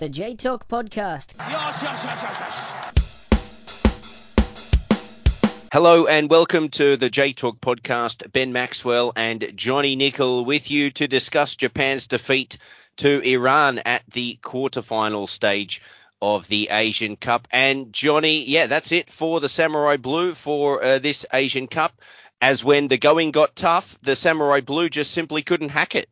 [0.00, 1.34] The J Talk Podcast.
[1.38, 2.88] Yes, yes, yes, yes, yes.
[5.70, 8.32] Hello and welcome to the J Talk podcast.
[8.32, 12.56] Ben Maxwell and Johnny Nicol with you to discuss Japan's defeat
[12.96, 15.82] to Iran at the quarterfinal stage
[16.22, 17.46] of the Asian Cup.
[17.50, 22.00] And Johnny, yeah, that's it for the Samurai Blue for uh, this Asian Cup.
[22.40, 26.08] As when the going got tough, the Samurai Blue just simply couldn't hack it.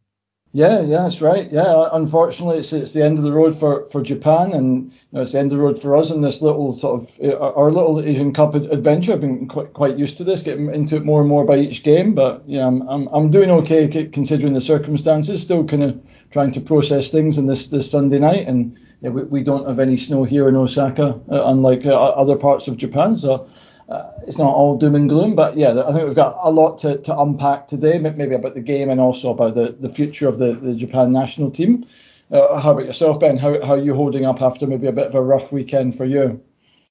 [0.53, 1.53] Yeah, yeah, that's right.
[1.53, 5.21] Yeah, unfortunately, it's it's the end of the road for, for Japan, and you know,
[5.21, 7.71] it's the end of the road for us in this little sort of uh, our
[7.71, 9.12] little Asian Cup adventure.
[9.12, 11.83] I've been quite quite used to this, getting into it more and more by each
[11.83, 12.15] game.
[12.15, 15.43] But yeah, I'm I'm, I'm doing okay considering the circumstances.
[15.43, 19.24] Still kind of trying to process things in this this Sunday night, and yeah, we,
[19.24, 23.19] we don't have any snow here in Osaka, uh, unlike uh, other parts of Japan.
[23.19, 23.46] So
[23.88, 26.79] uh, it's not all doom and gloom, but yeah, I think we've got a lot
[26.80, 30.38] to, to unpack today, maybe about the game and also about the, the future of
[30.38, 31.87] the, the Japan national team.
[32.30, 33.38] Uh, how about yourself, Ben?
[33.38, 36.04] How, how are you holding up after maybe a bit of a rough weekend for
[36.04, 36.43] you?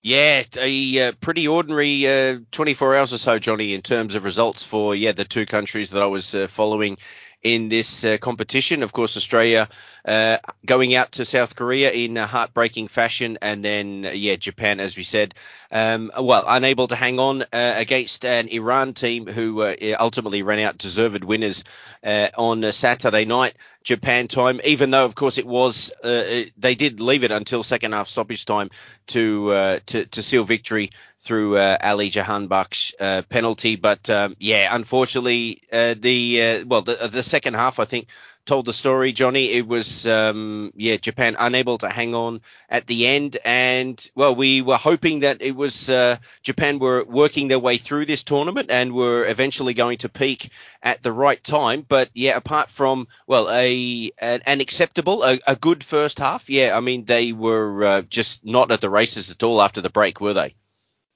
[0.01, 4.63] Yeah, a uh, pretty ordinary uh, 24 hours or so, Johnny, in terms of results
[4.63, 6.97] for yeah the two countries that I was uh, following
[7.43, 8.83] in this uh, competition.
[8.83, 9.69] Of course, Australia
[10.05, 14.79] uh, going out to South Korea in a heartbreaking fashion, and then uh, yeah, Japan,
[14.79, 15.33] as we said,
[15.71, 20.59] um, well, unable to hang on uh, against an Iran team who uh, ultimately ran
[20.59, 21.63] out deserved winners
[22.03, 23.55] on Saturday night.
[23.83, 28.09] Japan time, even though of course it was they did leave it until second half
[28.09, 28.69] stoppage time
[29.07, 30.89] to to, to seal victory
[31.27, 33.75] through uh, Ali Jahanbakhsh's uh, penalty.
[33.75, 38.07] But um, yeah, unfortunately, uh, the uh, well, the, the second half, I think,
[38.47, 39.51] told the story, Johnny.
[39.51, 44.61] It was um, yeah, Japan unable to hang on at the end, and well, we
[44.61, 48.93] were hoping that it was uh, Japan were working their way through this tournament and
[48.93, 51.85] were eventually going to peak at the right time.
[51.87, 56.75] But yeah, apart from well, a an, an acceptable, a, a, good first half, yeah,
[56.75, 60.21] I mean they were uh, just not at the races at all after the break,
[60.21, 60.55] were they?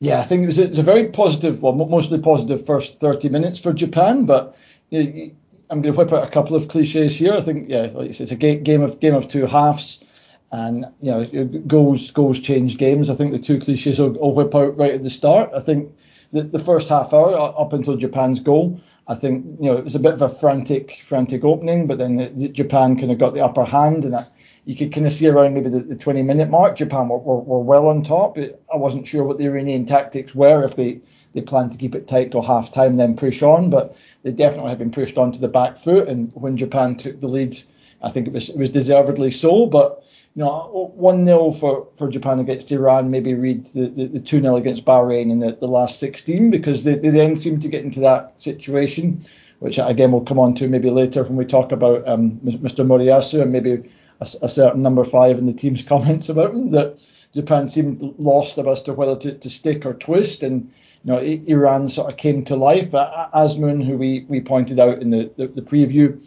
[0.02, 3.72] Yeah, I think it was a, very positive, well, mostly positive first 30 minutes for
[3.72, 4.26] Japan.
[4.26, 4.58] But
[4.90, 5.32] you know,
[5.70, 7.34] I'm going to whip out a couple of cliches here.
[7.34, 10.04] I think, yeah, like said, it's a game of game of two halves,
[10.52, 13.12] and you know, goals goals change games.
[13.12, 15.52] I think the two cliches will, will whip out right at the start.
[15.56, 15.94] I think
[16.34, 19.94] the, the first half hour up until Japan's goal, I think you know it was
[19.94, 23.36] a bit of a frantic frantic opening, but then the, the Japan kind of got
[23.36, 24.32] the upper hand, and that
[24.66, 27.40] you could kind of see around maybe the, the 20 minute mark, Japan were, were,
[27.40, 28.38] were well on top.
[28.38, 31.02] I wasn't sure what the Iranian tactics were, if they,
[31.34, 34.70] they planned to keep it tight till half time, then push on, but they definitely
[34.70, 36.08] had been pushed onto the back foot.
[36.08, 37.58] And when Japan took the lead,
[38.04, 39.66] I think it was it was deservedly so.
[39.66, 40.04] But
[40.36, 44.56] you know, 1 0 for, for Japan against Iran, maybe read the, the, 2 0
[44.56, 48.00] against Bahrain in the, the last 16, because they, they then seem to get into
[48.00, 49.26] that situation,
[49.60, 52.86] which again we'll come on to maybe later when we talk about um, Mr.
[52.86, 53.92] Moriyasu and maybe
[54.22, 58.58] a, a, certain number five in the team's comments about him that Japan seemed lost
[58.58, 60.72] as to whether to, to stick or twist, and
[61.04, 62.92] you know Iran sort of came to life.
[62.92, 66.22] Azmoun, who we, we pointed out in the the, the preview,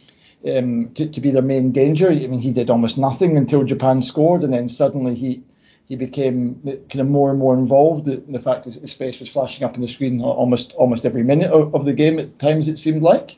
[0.50, 2.10] um, to, to be their main danger.
[2.10, 5.42] I mean, he did almost nothing until Japan scored, and then suddenly he
[5.86, 8.06] he became kind of more and more involved.
[8.06, 11.22] The, the fact that his face was flashing up on the screen almost almost every
[11.22, 13.36] minute of, of the game at times it seemed like.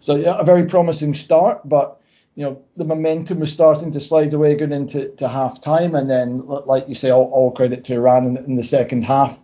[0.00, 2.00] So yeah, a very promising start, but
[2.36, 5.94] you know, the momentum was starting to slide away going into to half time.
[5.94, 9.38] And then, like you say, all, all credit to Iran in, in, the second half.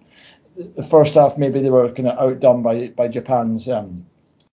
[0.56, 4.04] The first half, maybe they were kind of outdone by by Japan's um,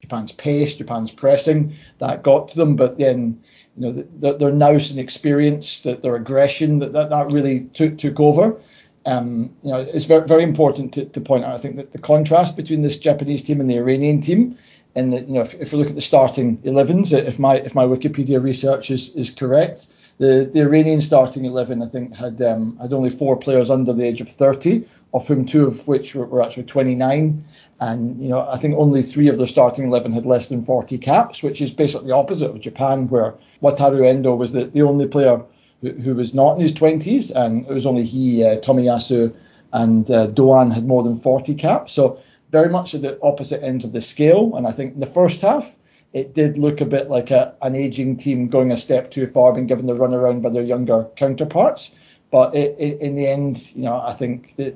[0.02, 2.76] Japan's pace, Japan's pressing that got to them.
[2.76, 3.42] But then,
[3.76, 7.98] you know, the, their nous and experience, that their aggression, that, that, that really took
[7.98, 8.62] took over.
[9.08, 11.56] Um, you know, it's very very important to, to point out.
[11.56, 14.60] I think that the contrast between this Japanese team and the Iranian team
[14.98, 17.86] and you know, if, if we look at the starting 11s, if my if my
[17.86, 19.88] Wikipedia research is, is correct,
[20.18, 24.04] the, the Iranian starting 11, I think, had um, had only four players under the
[24.04, 27.46] age of 30, of whom two of which were, were, actually 29.
[27.80, 30.98] And you know, I think only three of their starting 11 had less than 40
[30.98, 35.08] caps, which is basically the opposite of Japan, where Wataru Endo was the, the only
[35.08, 35.40] player
[35.82, 39.32] who, who was not in his 20s, and it was only he, uh, Tomiyasu,
[39.74, 41.94] and uh, Doan had more than 40 caps.
[41.94, 42.20] So
[42.52, 44.56] very much at the opposite ends of the scale.
[44.56, 45.76] And I think in the first half,
[46.14, 49.54] it did look a bit like a, an aging team going a step too far,
[49.54, 51.94] being given the runaround by their younger counterparts.
[52.32, 54.76] But it, it, in the end, you know, I think that,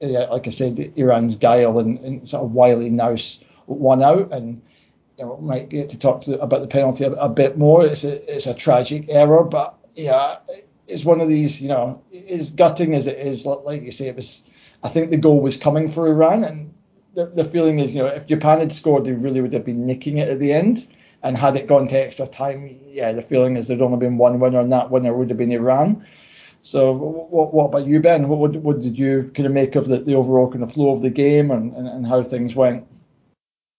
[0.00, 4.62] yeah, like I said, Iran's guile and, and sort of wily nous won out, and
[5.18, 7.84] you know, might get to talk to, about the penalty a, a, bit more.
[7.84, 10.36] It's a it's a tragic error, but yeah,
[10.86, 13.44] it's one of these, you know, as gutting as it is.
[13.44, 14.42] Like you say, it was.
[14.82, 16.72] I think the goal was coming for Iran, and
[17.14, 19.86] the, the feeling is, you know, if Japan had scored, they really would have been
[19.86, 20.86] nicking it at the end.
[21.20, 24.38] And had it gone to extra time, yeah, the feeling is there'd only been one
[24.38, 26.06] winner, and that winner would have been Iran.
[26.62, 28.28] So what, what about you, Ben?
[28.28, 31.02] What, what did you kind of make of the, the overall kind of flow of
[31.02, 32.86] the game and, and, and how things went?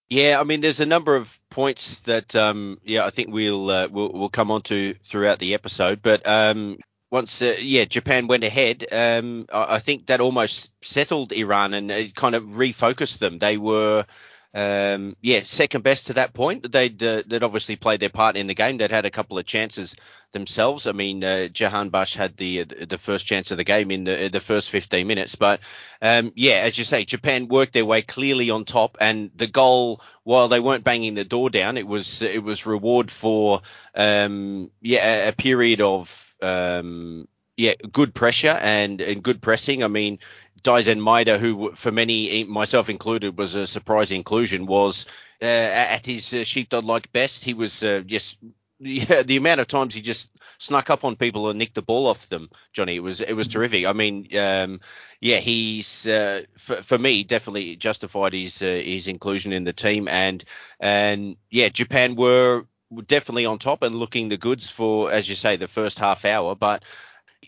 [0.09, 3.87] Yeah, I mean, there's a number of points that, um, yeah, I think we'll, uh,
[3.89, 6.01] we'll we'll come on to throughout the episode.
[6.01, 6.79] But um,
[7.11, 11.89] once, uh, yeah, Japan went ahead, um, I, I, think that almost settled Iran and
[11.89, 13.39] it kind of refocused them.
[13.39, 14.05] They were
[14.51, 16.71] um, yeah, second best to that point.
[16.71, 18.77] They'd uh, they'd obviously played their part in the game.
[18.77, 19.95] They'd had a couple of chances
[20.31, 20.87] themselves.
[20.87, 24.27] I mean, uh, Jahanbakhsh had the uh, the first chance of the game in the
[24.29, 25.35] the first 15 minutes.
[25.35, 25.59] But
[26.01, 30.01] um, yeah, as you say, Japan worked their way clearly on top, and the goal,
[30.23, 33.61] while they weren't banging the door down, it was it was reward for
[33.93, 37.27] um, yeah a, a period of um,
[37.57, 39.83] yeah, good pressure and, and good pressing.
[39.83, 40.19] I mean,
[40.63, 45.05] Daizen Maeda, who for many, myself included, was a surprise inclusion, was
[45.41, 47.43] uh, at his uh, sheepdog-like best.
[47.43, 48.37] He was uh, just
[48.79, 52.07] yeah, the amount of times he just snuck up on people and nicked the ball
[52.07, 52.95] off them, Johnny.
[52.95, 53.85] It was it was terrific.
[53.85, 54.79] I mean, um,
[55.19, 60.07] yeah, he's uh, for, for me definitely justified his uh, his inclusion in the team,
[60.07, 60.45] and
[60.79, 62.65] and yeah, Japan were
[63.05, 66.55] definitely on top and looking the goods for, as you say, the first half hour,
[66.55, 66.83] but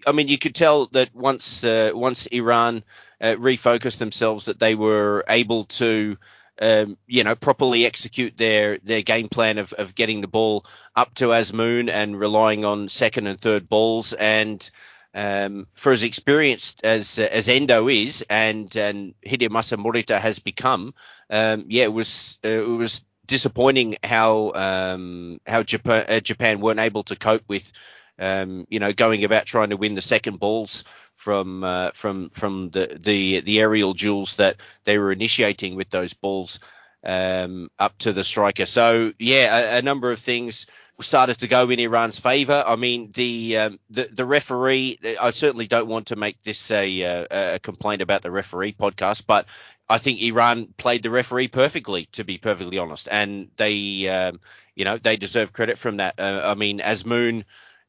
[0.08, 2.84] I mean, you could tell that once uh, once Iran
[3.20, 6.18] uh, refocused themselves, that they were able to,
[6.62, 10.66] um, you know, properly execute their their game plan of, of getting the ball
[10.96, 14.14] up to Azmoun and relying on second and third balls.
[14.14, 14.70] And
[15.14, 20.94] um, for as experienced as as Endo is, and and Hidemasa Morita has become,
[21.30, 26.82] um, yeah, it was uh, it was disappointing how um, how Japan, uh, Japan weren't
[26.82, 27.72] able to cope with
[28.20, 30.84] um, you know, going about trying to win the second balls
[31.16, 36.14] from uh, from from the, the the aerial duels that they were initiating with those
[36.14, 36.60] balls
[37.06, 38.66] um, up to the striker.
[38.66, 40.68] So yeah, a, a, number of things
[41.00, 42.64] started to go in Iran's favour.
[42.66, 45.00] I mean, the, um, the the referee.
[45.20, 49.26] I certainly don't want to make this a, a, a complaint about the referee podcast,
[49.26, 49.48] but
[49.92, 54.40] I think Iran played the referee perfectly, to be perfectly honest, and they, um,
[54.74, 56.18] you know, they deserve credit from that.
[56.18, 57.44] Uh, I mean, Azmoun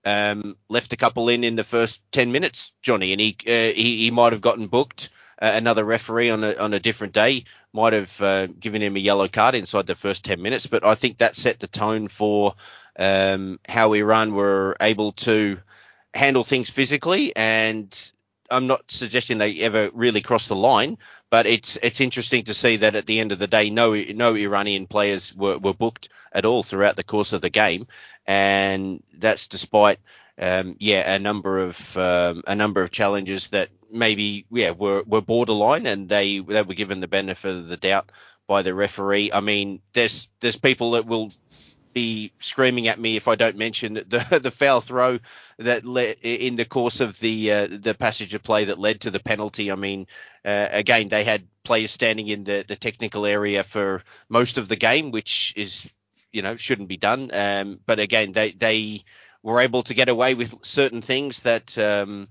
[0.04, 3.98] um, left a couple in in the first 10 minutes, Johnny, and he uh, he,
[3.98, 5.10] he might have gotten booked.
[5.40, 9.00] Uh, another referee on a on a different day might have uh, given him a
[9.00, 12.54] yellow card inside the first 10 minutes, but I think that set the tone for
[12.98, 15.58] um, how Iran were able to
[16.14, 18.12] handle things physically and
[18.52, 20.98] I'm not suggesting they ever really crossed the line,
[21.30, 24.34] but it's it's interesting to see that at the end of the day, no no
[24.34, 27.86] Iranian players were, were booked at all throughout the course of the game,
[28.26, 29.98] and that's despite
[30.40, 35.22] um, yeah a number of um, a number of challenges that maybe yeah were were
[35.22, 38.12] borderline, and they they were given the benefit of the doubt
[38.46, 39.32] by the referee.
[39.32, 41.32] I mean, there's there's people that will
[41.92, 45.18] be screaming at me if I don't mention the the foul throw
[45.58, 49.10] that led in the course of the uh, the passage of play that led to
[49.10, 49.70] the penalty.
[49.70, 50.06] I mean,
[50.44, 54.76] uh, again, they had players standing in the, the technical area for most of the
[54.76, 55.90] game, which is
[56.32, 57.30] you know shouldn't be done.
[57.32, 59.04] Um, but again, they they
[59.42, 61.76] were able to get away with certain things that.
[61.78, 62.28] Um,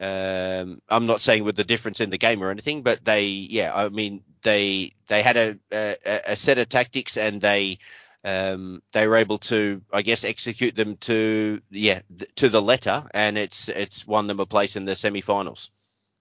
[0.00, 3.72] um, I'm not saying with the difference in the game or anything, but they, yeah,
[3.72, 5.96] I mean, they they had a, a,
[6.26, 7.78] a set of tactics and they
[8.24, 13.04] um, they were able to, I guess, execute them to yeah th- to the letter,
[13.12, 15.70] and it's it's won them a place in the semi-finals.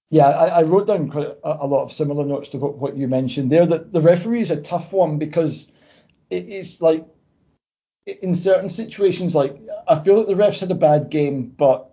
[0.09, 2.97] Yeah, I, I wrote down quite a, a, lot of similar notes to what, what
[2.97, 3.65] you mentioned there.
[3.65, 5.71] That the referee is a tough one because
[6.29, 7.05] it, it's like
[8.05, 11.91] in certain situations, like I feel like the refs had a bad game, but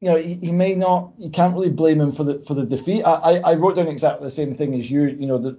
[0.00, 1.12] you know he, he may not.
[1.18, 3.02] You can't really blame him for the for the defeat.
[3.02, 5.04] I, I, I wrote down exactly the same thing as you.
[5.04, 5.58] You know that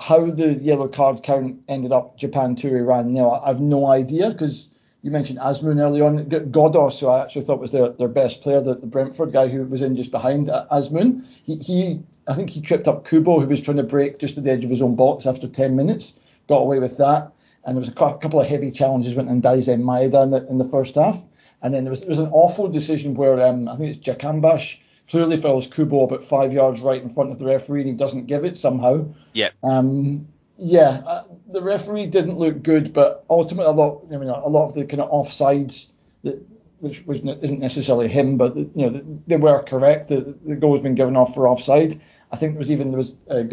[0.00, 4.30] how the yellow card count ended up Japan 2 Iran nil, I have no idea
[4.30, 6.24] because you mentioned Azmoun early on.
[6.26, 9.64] Ghoddos, who I actually thought was their, their best player, the, the Brentford guy who
[9.64, 13.60] was in just behind Azmoun, he, he I think he tripped up Kubo, who was
[13.60, 16.14] trying to break just at the edge of his own box after 10 minutes,
[16.48, 17.32] got away with that.
[17.64, 20.56] And there was a couple of heavy challenges went in Daizen Maeda in the, in
[20.56, 21.20] the first half.
[21.60, 24.78] And then there was, there was an awful decision where um, I think it's Jahanbakhsh
[25.10, 28.26] clearly follows Kubo about five yards right in front of the referee and he doesn't
[28.26, 29.06] give it somehow.
[29.32, 29.50] Yeah.
[29.62, 34.48] Um, yeah, uh, the referee didn't look good, but ultimately a lot, I mean, a
[34.48, 35.88] lot of the kind of offsides
[36.22, 36.40] that
[36.80, 40.08] which was isn't necessarily him, but you know they were correct.
[40.08, 42.00] The, the goal has been given off for offside.
[42.32, 43.44] I think there was even there was uh,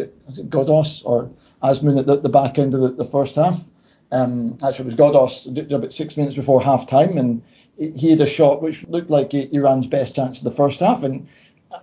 [0.43, 1.29] Ghoddos or
[1.63, 3.59] Azmoun at the, the, back end of the, the first half.
[4.11, 7.43] Um, actually, it was Ghoddos about six minutes before half time, and
[7.77, 11.27] he had a shot which looked like Iran's best chance of the first half, and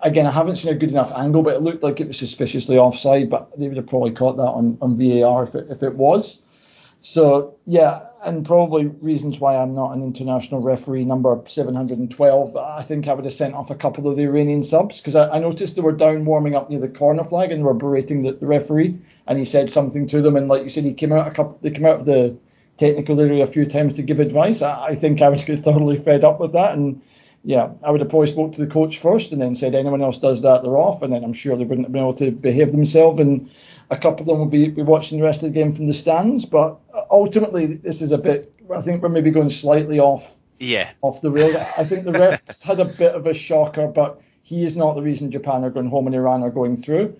[0.02, 2.78] again, I haven't seen a good enough angle, but it looked like it was suspiciously
[2.78, 3.30] offside.
[3.30, 6.42] But they would have probably caught that on, on VAR if it, if it was.
[7.00, 12.56] So yeah, and probably reasons why I'm not an international referee number 712.
[12.56, 15.28] I think I would have sent off a couple of the Iranian subs because I,
[15.28, 18.22] I, noticed they were down warming up near the corner flag and they were berating
[18.22, 21.12] the, the, referee, and he said something to them, and like you said, he came
[21.12, 22.34] out a couple, they came out of the
[22.78, 24.62] technical area a few times to give advice.
[24.62, 27.02] I, I think I get thoroughly fed up with that, and
[27.44, 30.18] yeah, I would have probably spoke to the coach first and then said anyone else
[30.18, 32.72] does that, they're off, and then I'm sure they wouldn't have been able to behave
[32.72, 33.50] themselves and
[33.90, 35.92] a couple of them will be, be watching the rest of the game from the
[35.92, 36.44] stands.
[36.46, 36.78] But
[37.10, 38.52] ultimately, this is a bit.
[38.74, 40.34] I think we're maybe going slightly off.
[40.58, 40.90] Yeah.
[41.02, 41.54] Off the rails.
[41.54, 45.02] I think the refs had a bit of a shocker, but he is not the
[45.02, 47.16] reason Japan are going home and Iran are going through.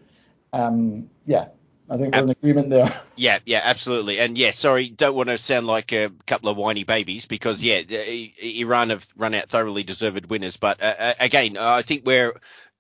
[0.52, 1.49] Um, yeah,
[1.88, 3.00] I think we're in agreement there.
[3.17, 4.19] Yeah, yeah, absolutely.
[4.19, 7.79] And yeah, sorry, don't want to sound like a couple of whiny babies because yeah,
[7.79, 10.57] Iran have run out thoroughly deserved winners.
[10.57, 12.35] But uh, uh again, I think we're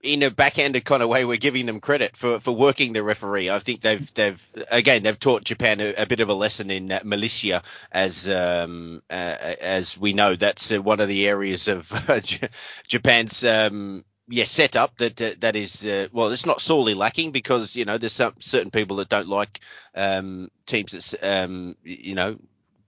[0.04, 3.50] in a backhanded kind of way, we're giving them credit for, for working the referee.
[3.50, 6.92] I think they've they've again they've taught Japan a, a bit of a lesson in
[6.92, 11.90] uh, malicia, as um, uh, as we know that's uh, one of the areas of
[12.86, 17.76] Japan's um, yeah setup that uh, that is uh, well it's not sorely lacking because
[17.76, 19.60] you know there's some certain people that don't like
[19.94, 22.38] um, teams that um, you know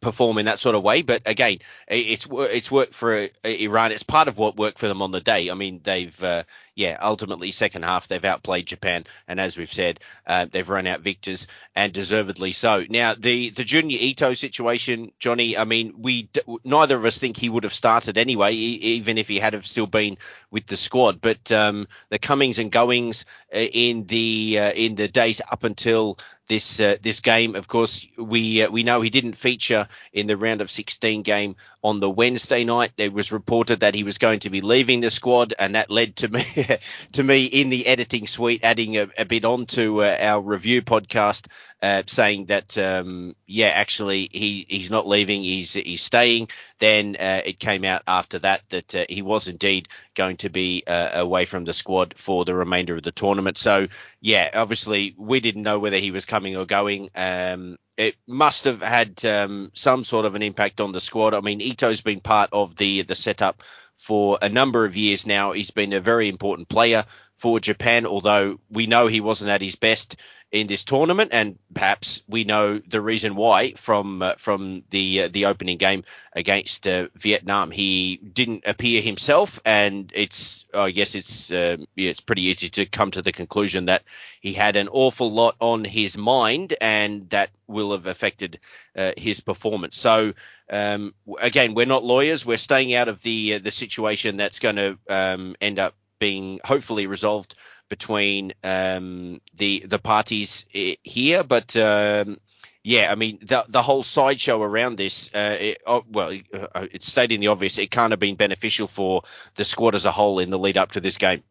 [0.01, 1.03] perform in that sort of way.
[1.03, 3.93] But again, it's it's worked for Iran.
[3.93, 5.51] It's part of what worked for them on the day.
[5.51, 6.45] I mean, they've uh,
[6.77, 11.01] yeah, ultimately second half they've outplayed Japan, and as we've said, uh, they've run out
[11.01, 12.85] victors and deservedly so.
[12.89, 15.57] Now the the Junya Ito situation, Johnny.
[15.57, 16.29] I mean, we
[16.65, 19.87] neither of us think he would have started anyway, even if he had have still
[19.87, 20.19] been
[20.51, 21.23] with the squad.
[21.23, 26.19] But um, the comings and goings uh, in the uh, in the days up until
[26.49, 27.55] this uh, this game.
[27.55, 31.57] Of course, we uh, we know he didn't feature in the round of 16 game
[31.87, 32.93] on the Wednesday night.
[32.97, 36.17] It was reported that he was going to be leaving the squad, and that led
[36.17, 36.45] to me
[37.13, 41.47] to me in the editing suite adding a, a bit onto uh, our review podcast
[41.83, 46.49] uh, saying that um, yeah, actually he, he's not leaving, he's he's staying.
[46.79, 50.85] Then uh, it came out after that that uh, he was indeed going to be
[50.87, 53.59] uh, away from the squad for the remainder of the tournament.
[53.59, 53.89] So
[54.21, 57.11] yeah, obviously we didn't know whether he was coming or going.
[57.15, 61.35] Um, it must have had um, some sort of an impact on the squad.
[61.35, 63.63] I mean, Ito's been part of the the setup
[63.97, 65.53] for a number of years now.
[65.53, 67.05] He's been a very important player
[67.39, 70.17] for Japan, although we know he wasn't at his best
[70.53, 75.29] in this tournament, and perhaps we know the reason why from uh, from the uh,
[75.29, 77.71] the opening game against uh, Vietnam.
[77.71, 82.87] He didn't appear himself, and it's I guess it's uh, yeah, it's pretty easy to
[82.87, 84.05] come to the conclusion that
[84.41, 88.61] he had an awful lot on his mind, and that will have affected
[88.97, 89.99] uh, his performance.
[89.99, 90.33] So
[90.71, 92.47] um, again, we're not lawyers.
[92.47, 96.61] We're staying out of the uh, the situation that's going to um, end up being
[96.65, 97.57] hopefully resolved
[97.89, 102.39] between um, the the parties here, but um,
[102.83, 107.07] yeah, I mean the the whole sideshow around this, uh, it, oh, well, uh, it's
[107.07, 107.79] stating the obvious.
[107.79, 109.23] It can't have been beneficial for
[109.57, 111.43] the squad as a whole in the lead up to this game.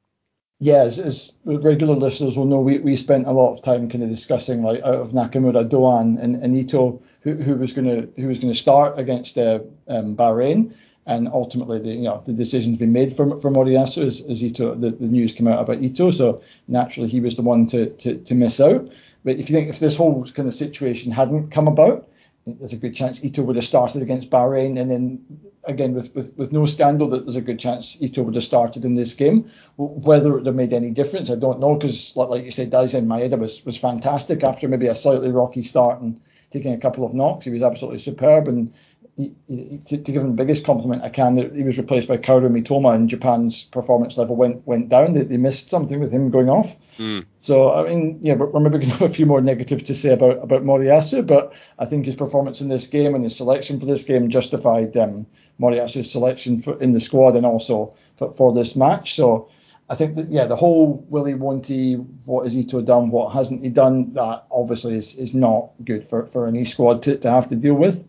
[0.59, 4.09] Yeah, as, regular listeners will know, we, we spent a lot of time kind of
[4.09, 8.29] discussing like out of Nakamura, Doan, and, and Ito, who, who was going to who
[8.29, 10.73] was going to start against uh, um, Bahrain
[11.07, 14.75] and ultimately the you know the decision's been made for for Moriyasu as, as Ito
[14.75, 16.11] the, the news came out about Ito.
[16.11, 18.89] So naturally he was the one to, to to miss out.
[19.23, 22.09] But if you think if this whole kind of situation hadn't come about
[22.47, 24.79] there's a good chance Ito would have started against Bahrain.
[24.79, 25.25] And then
[25.63, 28.83] again with with, with no scandal that there's a good chance Ito would have started
[28.85, 29.49] in this game.
[29.77, 32.71] Whether it would have made any difference I don't know because like, like you said
[32.71, 36.19] Daizen Maeda was was fantastic after maybe a slightly rocky start and
[36.55, 37.45] taking a couple of knocks.
[37.45, 38.47] He was absolutely superb.
[38.47, 38.73] And
[39.17, 42.17] he, he, to, to, give him the biggest compliment I can, he was replaced by
[42.17, 45.13] Kaoru Mitoma, and Japan's performance level went went down.
[45.13, 46.75] They, they missed something with him going off.
[46.97, 47.25] Mm.
[47.39, 50.11] So I mean, yeah, we're maybe going to have a few more negatives to say
[50.11, 53.85] about about Moriyasu, but I think his performance in this game and his selection for
[53.85, 55.25] this game justified um,
[55.61, 59.15] Moriyasu's selection for, in the squad and also for, for this match.
[59.15, 59.49] So.
[59.87, 61.93] I think that yeah, the whole Willie won't he,
[62.25, 66.25] what has Ito done, what hasn't he done, that obviously is, is not good for,
[66.25, 68.03] for any squad to, to have to deal with.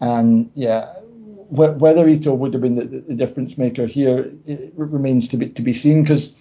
[0.00, 0.86] And yeah,
[1.48, 4.32] wh- whether Ito would have been the, the, difference maker here
[4.76, 6.34] remains to be to be seen because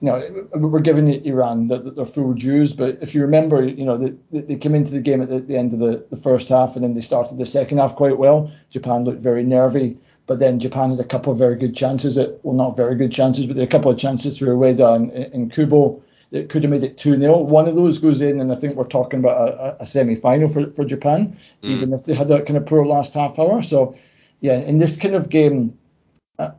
[0.00, 3.96] you know we're giving Iran the, their full dues, but if you remember, you know
[3.96, 6.84] they, they came into the game at the, end of the, the first half and
[6.84, 8.50] then they started the second half quite well.
[8.70, 9.96] Japan looked very nervy.
[10.28, 13.10] But then Japan had a couple of very good chances, at, well, not very good
[13.10, 16.00] chances, but a couple of chances through Ueda and, and Kubo
[16.32, 17.38] it could have made it 2 0.
[17.38, 20.48] One of those goes in, and I think we're talking about a, a semi final
[20.48, 21.68] for, for Japan, mm.
[21.68, 23.60] even if they had that kind of poor last half hour.
[23.62, 23.94] So,
[24.40, 25.78] yeah, in this kind of game,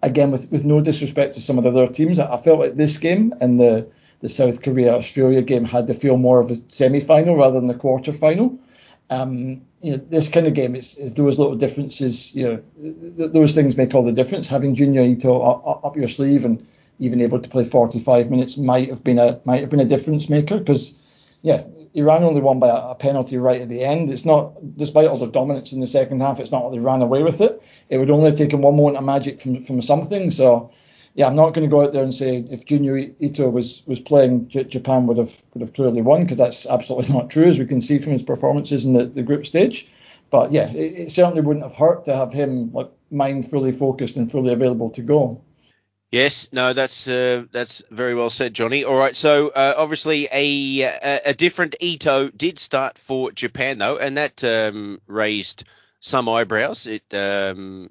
[0.02, 2.98] again, with, with no disrespect to some of the other teams, I, felt like this
[2.98, 3.90] game and the,
[4.20, 7.70] the South Korea Australia game had to feel more of a semi final rather than
[7.70, 8.58] a quarter final.
[9.10, 12.34] Um, you know, this kind of game is, is those little differences.
[12.34, 12.64] You know,
[13.18, 14.48] th- those things make all the difference.
[14.48, 16.66] Having Junya Ito up, up your sleeve and
[17.00, 20.30] even able to play 45 minutes might have been a might have been a difference
[20.30, 20.96] maker because
[21.42, 24.10] yeah, Iran only won by a, penalty right at the end.
[24.10, 27.22] It's not, despite all the dominance in the second half, it's not they ran away
[27.22, 27.62] with it.
[27.90, 30.32] It would only have taken one moment of magic from from something.
[30.32, 30.72] So,
[31.14, 34.00] yeah, I'm not going to go out there and say if Junya Ito was was
[34.00, 37.60] playing, J- Japan would have would have clearly won because that's absolutely not true, as
[37.60, 39.90] we can see from his performances in the, the group stage.
[40.32, 44.16] But yeah, it, it certainly wouldn't have hurt to have him like mind fully focused
[44.16, 45.42] and fully available to go.
[46.14, 48.84] Yes, no, that's uh, that's very well said, Johnny.
[48.84, 53.98] All right, so uh, obviously a, a, a different Ito did start for Japan though,
[53.98, 55.64] and that um, raised
[56.02, 56.86] some eyebrows.
[56.86, 57.90] It um,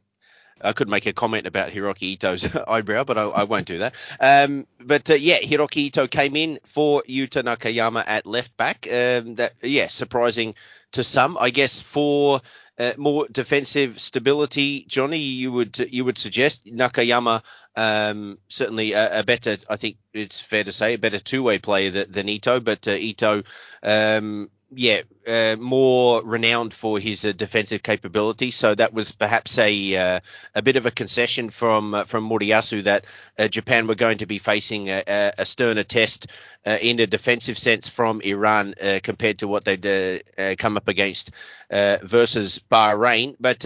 [0.60, 3.94] I could make a comment about Hiroki Ito's eyebrow, but I, I, won't do that.
[4.20, 8.86] Um, but uh, yeah, Hiroki Ito came in for Yuta Nakayama at left back.
[8.86, 10.54] Um, that yeah, surprising
[10.92, 11.80] to some, I guess.
[11.80, 12.40] For
[12.78, 17.42] uh, more defensive stability, Johnny, you would you would suggest Nakayama
[17.76, 21.90] um, certainly a, a, better, I think it's fair to say, a better two-way player
[21.90, 22.60] than, than Ito.
[22.60, 23.42] But uh, Ito,
[23.82, 28.50] um, yeah, uh, more renowned for his uh, defensive capability.
[28.50, 30.20] So that was perhaps a uh,
[30.54, 33.04] a bit of a concession from uh, from Moriyasu that
[33.38, 36.28] uh, Japan were going to be facing a, a sterner test
[36.66, 40.22] uh, in a defensive sense from Iran compared to what they'd
[40.58, 41.30] come up against
[41.70, 43.36] versus Bahrain.
[43.38, 43.64] But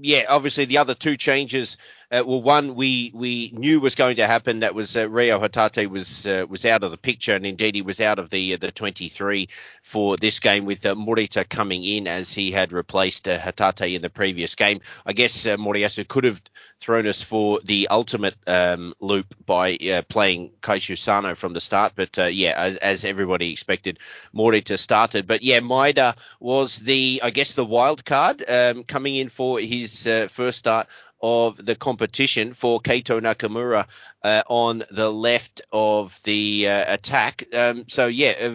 [0.00, 1.76] yeah, obviously the other two changes
[2.10, 4.60] uh, well, one we we knew was going to happen.
[4.60, 7.82] That was uh, Reo Hatate was uh, was out of the picture, and indeed he
[7.82, 9.48] was out of the uh, the 23
[9.82, 14.00] for this game with uh, Morita coming in as he had replaced uh, Hatate in
[14.00, 14.80] the previous game.
[15.04, 16.40] I guess uh, Moriyasu could have
[16.80, 19.76] thrown us for the ultimate um, loop by
[20.08, 23.98] playing Kaishu Sano from the start, but yeah, as, as, everybody expected,
[24.32, 25.26] Morita started.
[25.26, 30.04] But yeah, Maeda was the I guess the wild card um, coming in for his
[30.30, 30.86] first start
[31.20, 33.86] of the competition for Keito Nakamura
[34.22, 37.44] uh, on the left of the uh, attack.
[37.52, 38.50] Um, so yeah,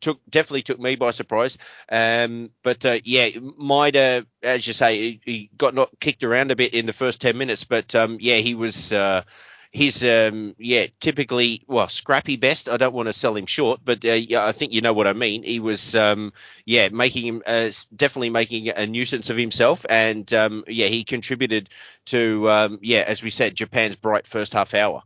[0.00, 1.58] took definitely took me by surprise.
[1.90, 6.56] Um, but uh, yeah, Maeda, as you say, he, he, got not kicked around a
[6.56, 8.92] bit in the first ten minutes, but um, yeah, he was
[9.76, 12.68] uh, he's um, yeah typically well scrappy best.
[12.68, 15.06] I don't want to sell him short, but uh, yeah, I think you know what
[15.06, 15.42] I mean.
[15.42, 16.32] He was um,
[16.64, 21.68] yeah making him uh, definitely making a nuisance of himself, and um, yeah he contributed
[22.06, 25.02] to um, yeah as we said Japan's bright first half hour.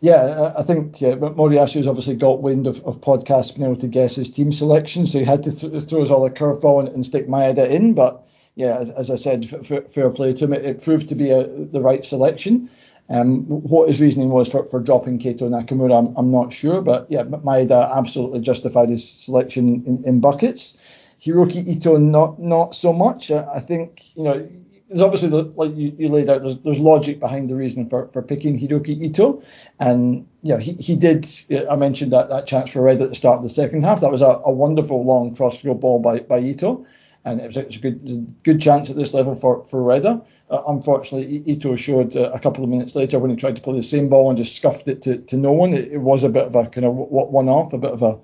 [0.00, 3.86] Yeah, I think yeah, but Moriyasu's obviously got wind of, of podcasts being able to
[3.86, 6.88] guess his team selection, so he had to th- throw us all a curveball and,
[6.88, 7.94] and stick Maeda in.
[7.94, 10.54] But yeah, as, as I said, f- f- fair play to him.
[10.54, 12.68] It, it proved to be a, the right selection.
[13.08, 17.06] Um, what his reasoning was for, for dropping Keito Nakamura, I'm, I'm not sure, but
[17.10, 20.78] yeah, Maeda absolutely justified his selection in, in buckets.
[21.20, 23.30] Hiroki Ito, not not so much.
[23.30, 24.48] I, I think you know
[24.88, 28.22] there's obviously like you, you laid out, there's, there's logic behind the reason for, for
[28.22, 29.42] picking Hiroki Ito,
[29.78, 31.28] and you know he, he did.
[31.70, 34.00] I mentioned that that chance for red at the start of the second half.
[34.00, 36.86] That was a, a wonderful long cross field ball by by Ito
[37.24, 40.24] and it was, it was a good good chance at this level for for Ueda.
[40.50, 43.76] Uh, unfortunately, Ito showed uh, a couple of minutes later when he tried to play
[43.76, 45.72] the same ball and just scuffed it to, to no one.
[45.72, 48.18] It, it was a bit of a kind of one off, a bit of a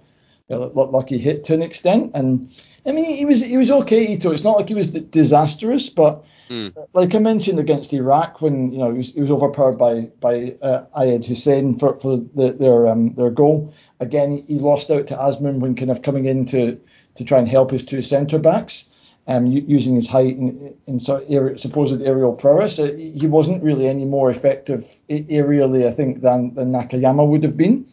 [0.48, 2.10] you know, lucky hit to an extent.
[2.14, 2.50] And
[2.86, 4.32] I mean, he was he was okay, Ito.
[4.32, 6.74] It's not like he was disastrous, but mm.
[6.92, 10.56] like I mentioned against Iraq, when you know he was, he was overpowered by by
[10.62, 13.72] uh, Aymen Hussein for for the, their um, their goal.
[14.00, 16.80] Again, he, lost out to Azmoun when kind of coming into
[17.16, 18.87] to try and help his two centre backs.
[19.30, 23.86] Um, using his height and, and sort of supposed aerial prowess, uh, he wasn't really
[23.86, 27.86] any more effective aerially, I think, than, than Nakayama would have been.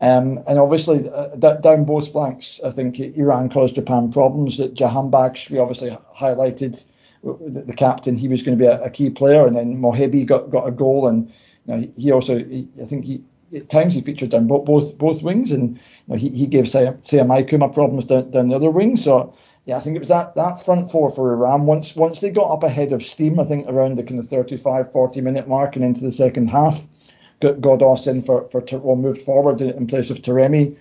[0.00, 4.56] Um, and obviously, uh, down both flanks, I think Iran caused Japan problems.
[4.56, 6.82] That Jahanbakhsh, we obviously highlighted
[7.22, 10.24] the, the, captain, he was going to be a, a, key player, and then Mohebi
[10.24, 11.30] got, got a goal, and
[11.66, 13.22] you know, he also, he, I think he
[13.54, 16.64] at times he featured down both both, both wings, and you know, he, he gave
[16.64, 18.96] Seiya Maikuma problems down, down the other wing.
[18.96, 19.34] So
[19.68, 21.66] yeah, I think it was that that front four for Iran.
[21.66, 24.90] Once once they got up ahead of steam, I think around the kind of 35,
[24.92, 26.82] 40 minute mark and into the second half,
[27.42, 30.74] Ghoddos in for for well moved forward in place of Taremi,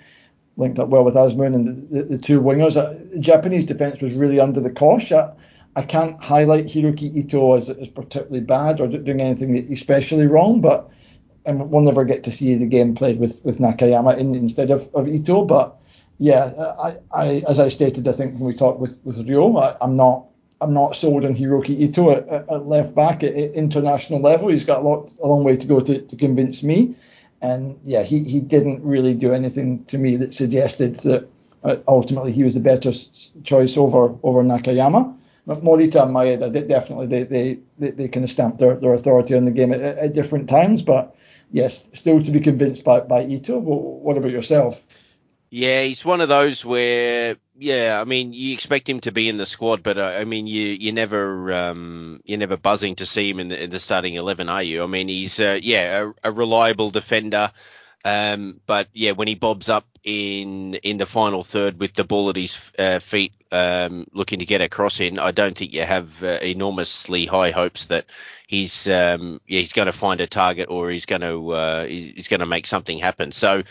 [0.55, 2.77] linked up well with Azmoun and the, the, the two wingers.
[2.77, 5.11] Uh, Japanese defense was really under the cosh.
[5.11, 5.33] I,
[5.75, 10.89] I can't highlight Hiroki Ito as, as particularly bad or doing anything especially wrong, but
[11.45, 14.89] and we'll never get to see the game played with with Nakayama in, instead of,
[14.95, 15.76] of Ito, but
[16.19, 19.77] yeah, I, I, as I stated, I think when we talked with with Rio, I,
[19.81, 20.25] am not
[20.61, 24.49] I'm not sold on Hiroki Ito at, at left back at, at, international level.
[24.49, 26.95] He's got a lot a long way to go to, to convince me,
[27.41, 31.27] and yeah, he, he didn't really do anything to me that suggested that
[31.63, 32.91] uh, ultimately he was the better
[33.43, 35.15] choice over over Nakayama.
[35.45, 38.93] But Morita and Maeda, they, definitely they, they, they, they kind of stamped their, their
[38.93, 40.81] authority on the game at, at different times.
[40.81, 41.15] But
[41.51, 43.57] yes, still to be convinced by, by Ito.
[43.59, 44.81] what about yourself?
[45.49, 49.37] Yeah, he's one of those where, yeah, I mean, you expect him to be in
[49.37, 53.29] the squad, but uh, I mean, you you never um, you're never buzzing to see
[53.29, 54.83] him in the, in the starting eleven, are you?
[54.83, 57.53] I mean, he's uh, yeah a, a, reliable defender,
[58.07, 62.29] um, but yeah, when he bobs up in in the final third with the ball
[62.29, 65.83] at his uh, feet, um, looking to get a cross in, I don't think you
[65.83, 68.05] have uh, enormously high hopes that
[68.47, 72.29] he's um, yeah he's going to find a target or he's going to uh, he's
[72.29, 73.33] going to make something happen.
[73.33, 73.63] So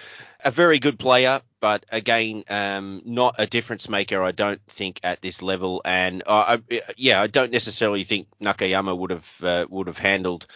[0.44, 4.22] a very good player, but again, um, not a difference maker.
[4.22, 6.60] I don't think at this level, and I,
[6.98, 10.46] yeah, I don't necessarily think Nakayama would have uh, would have handled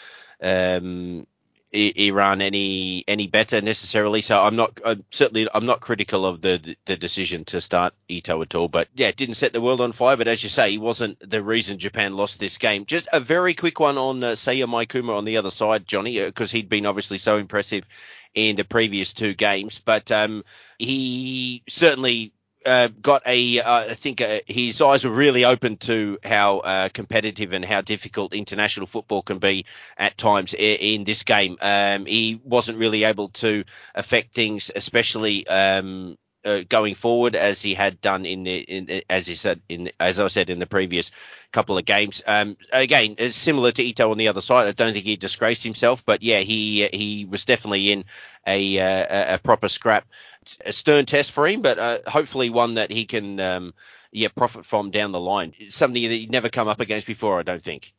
[0.43, 1.27] um,
[1.72, 4.22] Iran any any better necessarily.
[4.22, 8.42] So I'm not I'm certainly I'm not critical of the the decision to start Ito
[8.42, 8.68] at all.
[8.68, 10.16] But yeah, it didn't set the world on fire.
[10.16, 12.87] But as you say, he wasn't the reason Japan lost this game.
[12.87, 16.52] Just a very quick one on uh, Seiya Maikuma on the other side, Johnny, because
[16.52, 17.85] uh, he'd been obviously so impressive
[18.35, 19.78] in the previous two games.
[19.78, 20.44] But um,
[20.78, 22.33] he certainly
[22.66, 26.88] uh, got a, uh, I think uh, his eyes were really open to how uh,
[26.90, 31.57] competitive and how difficult international football can be at times in, in this game.
[31.61, 37.75] Um, he wasn't really able to affect things, especially um, uh, going forward as he
[37.75, 41.11] had done in the in, as he said in as I said in the previous
[41.52, 42.22] couple of games.
[42.26, 44.68] Um, again, similar to Ito on the other side.
[44.68, 48.04] I don't think he disgraced himself, but yeah, he he was definitely in
[48.46, 50.06] a a, a proper scrap.
[50.64, 53.74] a stern test for him, but uh, hopefully one that he can um,
[54.12, 55.52] yeah profit from down the line.
[55.58, 57.38] It's something that he'd never come up against before.
[57.38, 57.92] I don't think.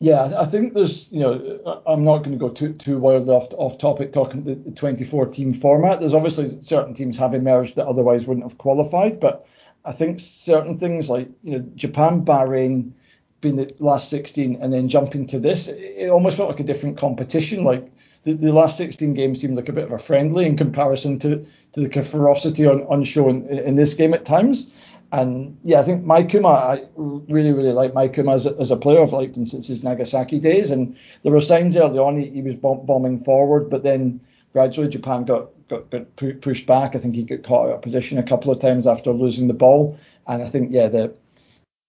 [0.00, 3.52] Yeah, I think there's, you know, I'm not going to go too too wildly off
[3.54, 6.00] off topic talking the 24 team format.
[6.00, 9.46] There's obviously certain teams have emerged that otherwise wouldn't have qualified, but
[9.84, 12.92] I think certain things like you know Japan, Bahrain
[13.40, 16.96] being the last 16, and then jumping to this, it almost felt like a different
[16.96, 17.62] competition.
[17.62, 17.90] Like
[18.22, 21.46] the, the last 16 games seemed like a bit of a friendly in comparison to
[21.74, 24.72] to the ferocity on, on show in, in this game at times.
[25.12, 29.02] And yeah, I think Maikuma, I really, really like Maikuma as a, as a player.
[29.02, 30.70] I've liked him since his Nagasaki days.
[30.70, 34.20] And there were signs early on he, he was bombing forward, but then
[34.52, 36.94] gradually Japan got, got, got pushed back.
[36.94, 39.54] I think he got caught out of position a couple of times after losing the
[39.54, 39.98] ball.
[40.26, 41.16] And I think, yeah, the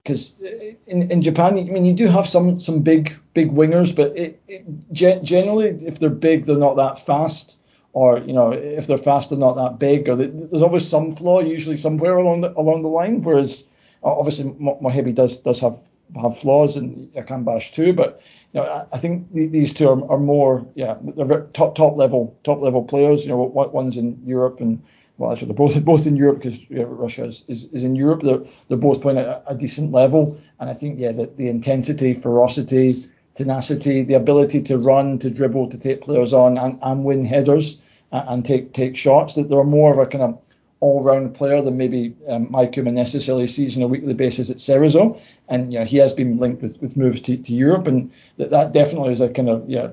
[0.03, 3.95] because uh, in, in Japan, I mean, you do have some some big big wingers,
[3.95, 7.59] but it, it generally, if they're big, they're not that fast
[7.95, 11.15] or you know if they're fast they're not that big, or they, there's always some
[11.15, 13.23] flaw usually somewhere along the along the line.
[13.23, 13.63] Whereas
[14.03, 15.79] obviously Mohebi does does have
[16.21, 18.21] have flaws and I can bash too, but
[18.53, 22.37] you know I, I think these two are, are more yeah they're top top level
[22.43, 23.23] top level players.
[23.23, 24.81] You know one's in Europe and
[25.17, 28.21] well actually they're both both in Europe because yeah, Russia is, is, is, in Europe.
[28.23, 32.13] They're they're both playing at a decent level, and I think yeah the, the intensity,
[32.13, 37.25] ferocity, tenacity, the ability to run, to dribble, to take players on and, and win
[37.25, 37.79] headers
[38.11, 39.35] and take take shots.
[39.35, 40.39] That they're more of a kind of
[40.79, 45.19] all round player than maybe um, Maikuma necessarily sees on a weekly basis at Cerezo.
[45.47, 48.49] And you know, he has been linked with, with moves to, to Europe, and that,
[48.51, 49.89] that definitely is a kind of yeah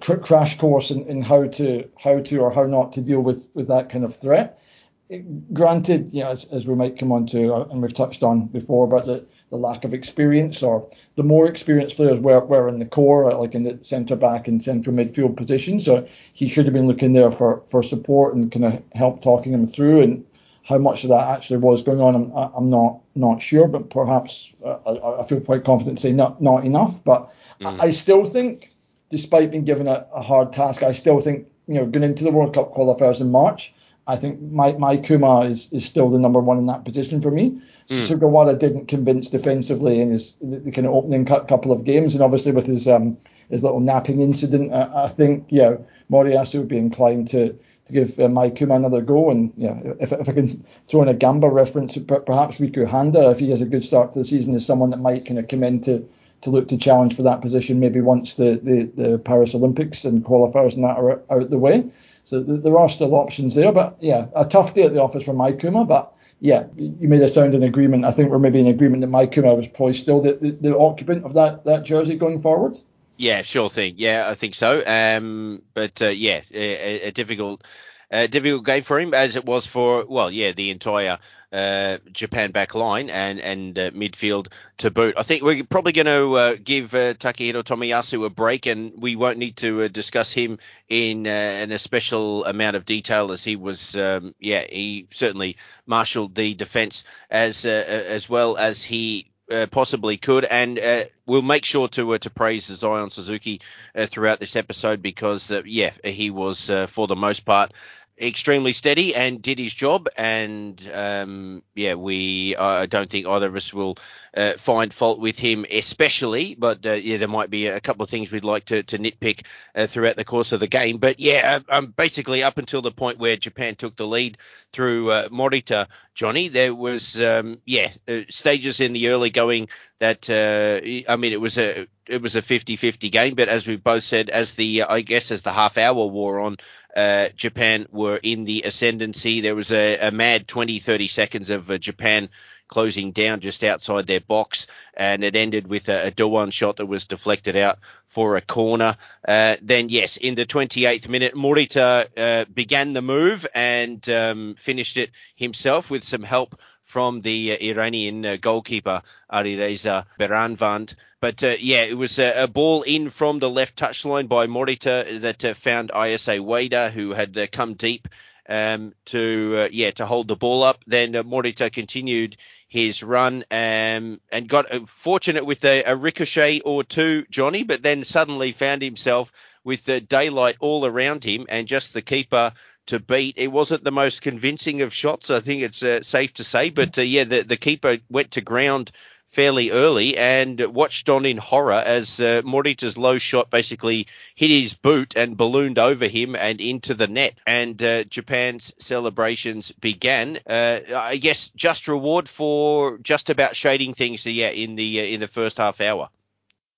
[0.00, 3.48] cr- crash course in, in how to how to or how not to deal with
[3.54, 4.60] with that kind of threat.
[5.08, 8.22] It, granted, you know, as, as we might come on to, uh, and we've touched
[8.22, 12.68] on before, but the the lack of experience, or the more experienced players were, were
[12.68, 15.80] in the core, like in the centre back and central midfield position.
[15.80, 19.52] So he should have been looking there for, for support and kind of help talking
[19.52, 20.02] him through.
[20.02, 20.24] And
[20.68, 24.52] how much of that actually was going on, I'm, I'm not not sure, but perhaps
[24.64, 27.02] uh, I, I, feel quite confident to say not not enough.
[27.02, 27.80] But mm.
[27.80, 28.70] I, I, still think,
[29.08, 32.30] despite being given a, a hard task, I still think you know going into the
[32.30, 33.74] World Cup qualifiers in March.
[34.06, 37.60] I think my, Maikuma is, is still the number one in that position for me.
[37.88, 38.06] Mm.
[38.06, 42.52] Sugawara didn't convince defensively in his the kind of opening couple of games, and obviously
[42.52, 43.16] with his um,
[43.48, 45.76] his little napping incident, I, I think yeah,
[46.10, 49.30] Moriyasu would be inclined to to give uh, Maikuma another go.
[49.30, 53.38] And yeah, if, if I can throw in a Gamba reference, perhaps Riku Handa, if
[53.38, 55.64] he has a good start to the season, is someone that might kind of come
[55.64, 56.06] in to,
[56.42, 60.24] to look to challenge for that position maybe once the, the, the Paris Olympics and
[60.24, 61.84] qualifiers and that are out the way.
[62.26, 63.72] So th- there are still options there.
[63.72, 67.28] But yeah, a tough day at the office for Maikuma, but yeah, you made a
[67.28, 68.04] sound in agreement.
[68.04, 71.24] I think we're maybe in agreement that Maikuma was probably still the, the, the, occupant
[71.24, 72.78] of that, that jersey going forward.
[73.16, 73.94] Yeah, sure thing.
[73.96, 74.82] Yeah, I think so.
[74.86, 77.64] Um, but uh, yeah, a, a difficult
[78.12, 81.18] uh, difficult game for him, as it was for well, yeah, the entire
[81.52, 85.14] uh, Japan back line and and uh, midfield to boot.
[85.16, 89.16] I think we're probably going to uh, give uh, Takahiro Tomiyasu a break, and we
[89.16, 90.58] won't need to uh, discuss him
[90.88, 91.30] in uh,
[91.62, 95.56] in a special amount of detail as he was, um, yeah, he certainly
[95.86, 101.64] marshalled the defence as as well as he uh, possibly could, and uh, we'll make
[101.64, 103.62] sure to uh, to praise Zion Suzuki
[103.96, 107.72] throughout this episode because yeah, he was for the most part
[108.20, 110.08] extremely steady and did his job.
[110.16, 113.98] And um, yeah, we I don't think either of us will
[114.36, 116.54] uh, find fault with him, especially.
[116.54, 119.44] But uh, yeah, there might be a couple of things we'd like to, to nitpick
[119.74, 120.98] uh, throughout the course of the game.
[120.98, 124.38] But yeah, um, basically up until the point where Japan took the lead
[124.72, 130.28] through uh, Morita, Johnny, there was um, yeah uh, stages in the early going that
[130.30, 134.02] uh, I mean it was a it was a 50-50 game, but as we both
[134.02, 136.56] said, as the I guess as the half hour wore on,
[136.98, 139.40] uh, Japan were in the ascendancy.
[139.40, 142.28] There was a, a mad 20, 30 seconds of uh, Japan
[142.66, 147.06] closing down just outside their box, and it ended with a, a shot that was
[147.06, 148.96] deflected out for a corner.
[149.26, 154.96] Uh, then, yes, in the 28th minute, Morita uh, began the move and um, finished
[154.96, 160.94] it himself with some help from the uh, Iranian uh, goalkeeper Alireza Beiranvand.
[161.20, 165.20] But uh, yeah, it was a, a, ball in from the left touchline by Morita
[165.20, 168.08] that uh, found Ayase Ueda, who had uh, come deep
[168.48, 170.82] um, to uh, yeah to hold the ball up.
[170.86, 177.26] Then Morita continued his run um, and got fortunate with a, a, ricochet or two,
[177.30, 179.30] Johnny, but then suddenly found himself
[179.62, 182.54] with the daylight all around him and just the keeper
[182.88, 183.38] to beat.
[183.38, 186.70] It wasn't the most convincing of shots, I think it's uh, safe to say.
[186.70, 188.90] But uh, yeah, the, the keeper went to ground
[189.28, 194.74] fairly early and watched on in horror as uh, Morita's low shot basically hit his
[194.74, 197.34] boot and ballooned over him and into the net.
[197.46, 200.40] And uh, Japan's celebrations began.
[200.46, 205.20] Uh, I guess just reward for just about shading things, yeah, in the uh, in
[205.20, 206.08] the first half hour.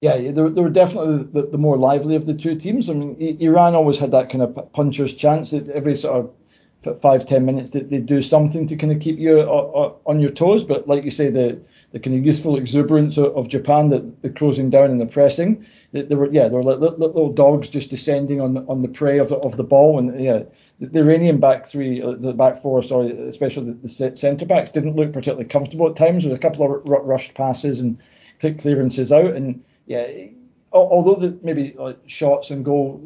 [0.02, 2.88] Yeah, they, were definitely the, more lively of the two teams.
[2.88, 7.26] I mean, Iran always had that kind of puncher's chance that every sort of five
[7.26, 10.64] ten minutes they, they do something to kind of keep you on your toes.
[10.64, 11.60] But like you say, the
[11.92, 16.00] the kind of youthful exuberance of, Japan, that the closing down and the pressing, they,
[16.00, 19.28] they were yeah, they were like little, dogs just descending on on the prey of
[19.28, 19.98] the of the ball.
[19.98, 20.44] And yeah,
[20.78, 24.96] the, Iranian back three, uh, the back four, sorry, especially the, the centre backs, didn't
[24.96, 26.22] look particularly comfortable at times.
[26.22, 27.98] There was a couple of rushed passes and
[28.40, 30.28] quick clearances out and yeah,
[30.72, 33.02] although the, maybe like shots and goal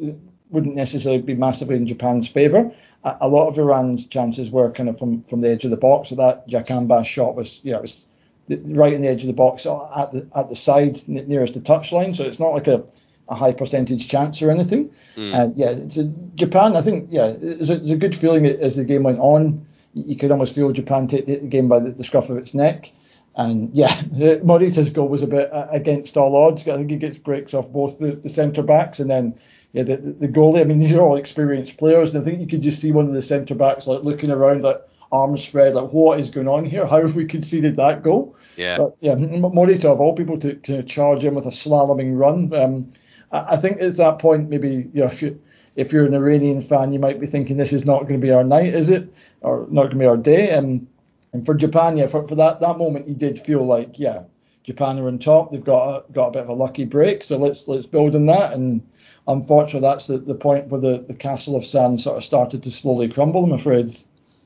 [0.51, 2.71] wouldn't necessarily be massively in Japan's favour,
[3.03, 5.77] a, a, lot of Iran's chances were kind of from, from the edge of the
[5.77, 6.09] box.
[6.09, 8.05] So that Jahanbakhsh shot was, yeah, it was
[8.47, 12.15] right in the edge of the box at the at the side nearest the touchline.
[12.15, 12.83] So it's not like a,
[13.29, 14.91] a high percentage chance or anything.
[15.15, 15.33] Mm.
[15.33, 16.03] And yeah, it's a,
[16.35, 16.75] Japan.
[16.75, 19.65] I think yeah, it's a, it's a, good feeling as the game went on.
[19.95, 22.91] You could almost feel Japan take the game by the, the scruff of its neck.
[23.35, 24.01] And yeah,
[24.43, 26.67] Morita's goal was a bit uh, against all odds.
[26.67, 29.39] I think he gets breaks off both the, the centre backs and then
[29.73, 30.61] yeah, the, the goalie.
[30.61, 33.07] I mean, these are all experienced players, and I think you could just see one
[33.07, 36.63] of the centre backs like looking around, like arms spread, like what is going on
[36.63, 36.85] here?
[36.85, 38.37] How have we conceded that goal?
[38.55, 39.15] Yeah, but, yeah.
[39.15, 42.53] Morita of all people to, to charge him with a slaloming run.
[42.53, 42.93] Um,
[43.33, 45.41] I, I think at that point, maybe you know, if you
[45.75, 48.31] if you're an Iranian fan, you might be thinking this is not going to be
[48.31, 49.13] our night, is it?
[49.41, 50.51] Or not going to be our day?
[50.51, 50.87] Um,
[51.35, 54.23] and for Japan, yeah, for, for that, that moment, you did feel like, yeah,
[54.63, 55.51] Japan are on top.
[55.51, 58.25] They've got a, got a bit of a lucky break, so let's let's build on
[58.27, 58.53] that.
[58.53, 58.81] And
[59.27, 62.71] unfortunately, that's the, the point where the, the castle of sand sort of started to
[62.71, 63.43] slowly crumble.
[63.43, 63.87] I'm afraid.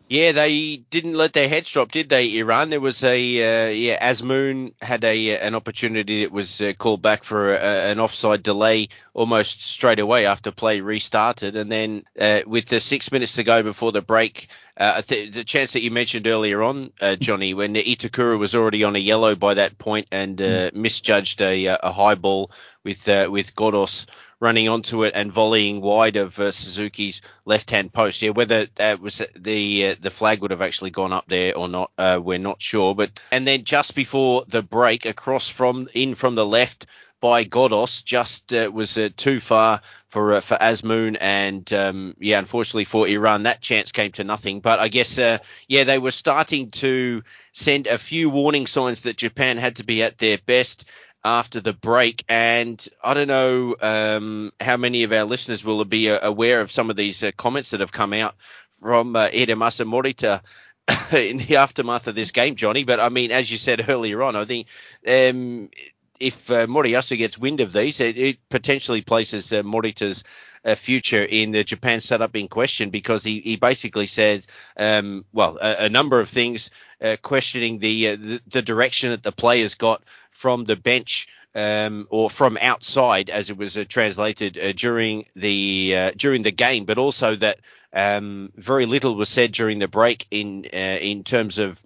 [0.10, 2.40] Yeah, they didn't let their heads drop, did they?
[2.40, 2.72] Iran.
[2.72, 7.04] There was a uh, yeah, Azmoun had a uh, an opportunity that was uh, called
[7.04, 7.60] back for a,
[7.92, 13.12] an offside delay almost straight away after play restarted, and then uh, with the six
[13.12, 16.92] minutes to go before the break, uh, th- the chance that you mentioned earlier on,
[17.00, 20.82] uh, Johnny, when Itakura was already on a yellow by that point and uh, hmm.
[20.82, 22.50] misjudged a, a high ball
[22.84, 24.08] with uh, with Ghoddos
[24.40, 28.22] running onto it and volleying wide of uh, Suzuki's left-hand post.
[28.22, 31.68] Yeah, whether that was the uh, the flag would have actually gone up there or
[31.68, 32.96] not, uh, we're not sure.
[32.96, 36.86] But and then just before the break, across from in from the left
[37.22, 42.40] by Ghoddos, just uh, was uh, too far for uh, for Azmoun and um, yeah,
[42.40, 44.62] unfortunately for Iran, that chance came to nothing.
[44.62, 49.58] But I guess yeah, they were starting to send a few warning signs that Japan
[49.58, 50.86] had to be at their best
[51.24, 52.24] after the break.
[52.30, 56.72] And I don't know um, how many of our listeners will be uh, aware of
[56.72, 58.36] some of these uh, comments that have come out
[58.80, 60.42] from uh, Hidemasa Morita
[61.14, 62.84] in the aftermath of this game, Johnny.
[62.84, 64.68] But I mean, as you said earlier on, I think
[65.08, 65.70] um,
[66.20, 70.24] if uh, Moriyasu gets wind of these, it, it potentially places uh, Morita's
[70.66, 75.58] uh, future in the Japan setup in question because he, he basically said, um, well,
[75.62, 76.70] a, a, number of things
[77.02, 80.04] uh, questioning the, uh, the, the direction that the players got
[80.40, 81.28] from the bench.
[81.56, 86.52] Um, or from outside, as it was uh, translated uh, during the uh, during the
[86.52, 87.60] game, but also that
[87.92, 91.82] um, very little was said during the break in in terms of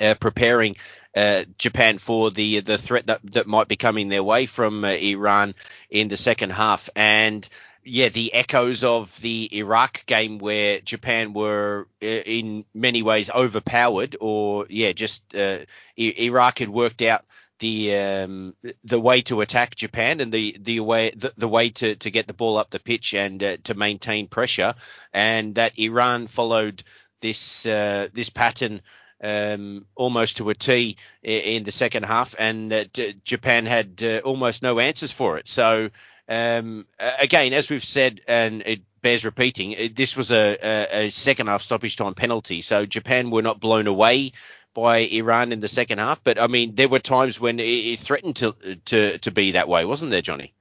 [0.00, 0.76] uh, preparing
[1.14, 4.88] uh, Japan for the the threat that, that might be coming their way from uh,
[4.88, 5.54] Iran
[5.90, 6.88] in the second half.
[6.96, 7.48] And
[7.84, 14.16] yeah, the echoes of the Iraq game where Japan were uh, in many ways overpowered,
[14.20, 15.58] or yeah, just uh,
[15.96, 17.24] Iraq had worked out
[17.60, 21.94] the um, the way to attack Japan and the the way the, the way to,
[21.96, 24.74] to get the ball up the pitch and uh, to maintain pressure,
[25.12, 26.82] and that Iran followed
[27.20, 28.82] this uh, this pattern
[29.22, 34.62] um, almost to a T in the second half, and that Japan had uh, almost
[34.62, 35.48] no answers for it.
[35.48, 35.90] So
[36.28, 36.86] um,
[37.18, 41.62] again, as we've said, and it bears repeating, this was a, a, a, second half
[41.62, 42.60] stoppage time penalty.
[42.60, 44.32] So Japan were not blown away
[44.74, 48.36] by Iran in the second half, but I mean, there were times when it, threatened
[48.36, 48.54] to,
[48.86, 50.54] to to be that way, wasn't there, Johnny?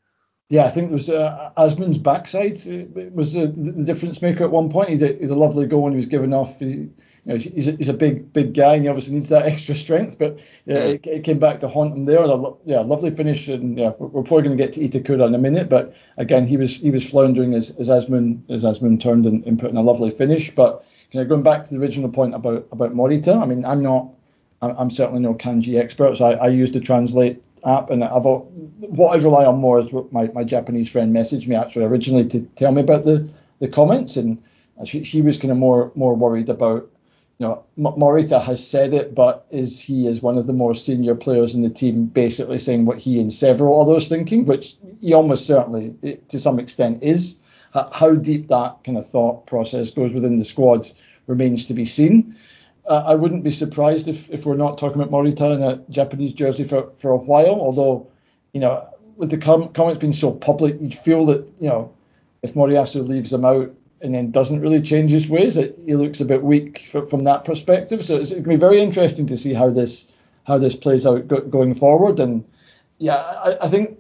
[0.50, 4.50] Yeah, I think it was uh, Azmoun's backside it was the, the, difference maker at
[4.50, 4.89] one point.
[4.89, 6.58] He did, he had a lovely goal when he was given off.
[6.58, 6.91] He, you
[7.26, 10.17] know, he's a, he's a big big guy and he obviously needs that extra strength.
[10.17, 10.93] But yeah, mm.
[10.95, 12.26] it, it, came back to haunt him there.
[12.65, 13.48] yeah, lovely finish.
[13.48, 15.69] And yeah, we're, probably going to get to Itakura in a minute.
[15.69, 19.60] But again, he was he was floundering as as Azmoun as Azmoun turned and, and
[19.60, 20.50] put in a lovely finish.
[20.56, 24.10] But going back to the original point about about Morita, I mean, I'm not.
[24.62, 28.24] I'm, I'm certainly no kanji expert, so I, I use the translate app, and I've
[28.24, 32.28] what I rely on more is what my, my Japanese friend messaged me actually originally
[32.30, 34.41] to tell me about the the comments, and
[34.86, 36.89] she, she was kind of more more worried about
[37.39, 41.15] you know, Morita has said it, but is he is one of the more senior
[41.15, 45.48] players in the team basically saying what he and several others thinking, which he almost
[45.48, 47.38] certainly, to some extent, is.
[47.73, 50.89] How deep that kind of thought process goes within the squad
[51.27, 52.36] remains to be seen.
[52.88, 56.34] Uh, I wouldn't be surprised if, if we're not talking about Morita in a Japanese
[56.34, 58.08] jersey for, for a while, although,
[58.53, 61.93] you know, with the com- comments being so public, you'd feel that, you know,
[62.41, 65.55] if Moriyasu leaves them out, and then doesn't really change his ways.
[65.55, 68.03] That he looks a bit weak for, from that perspective.
[68.03, 70.12] So it's, going to be very interesting to see how this
[70.45, 72.19] how this plays out go, going forward.
[72.19, 72.43] And
[72.97, 73.99] yeah, I, I, think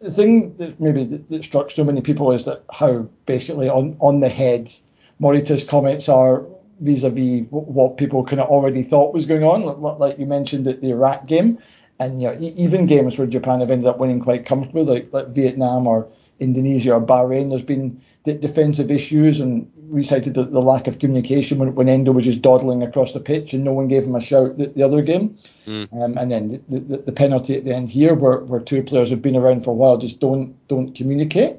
[0.00, 3.96] the thing that maybe that, that, struck so many people is that how basically on
[4.00, 4.72] on the head
[5.20, 6.44] Morita's comments are
[6.80, 9.64] vis-a-vis what people kind of already thought was going on.
[9.98, 11.58] Like you mentioned at the Iraq game,
[11.98, 15.28] and you know even games where Japan have ended up winning quite comfortably, like like
[15.28, 16.08] Vietnam or
[16.40, 17.48] Indonesia or Bahrain.
[17.48, 22.12] There's been defensive issues, and we cited the, the lack of communication when, when, Endo
[22.12, 24.82] was just dawdling across the pitch and no one gave him a shout the, the
[24.82, 25.38] other game.
[25.66, 25.92] Mm.
[25.92, 29.10] Um, and then the, the, the, penalty at the end here, where, where two players
[29.10, 31.56] have been around for a while, just don't don't communicate.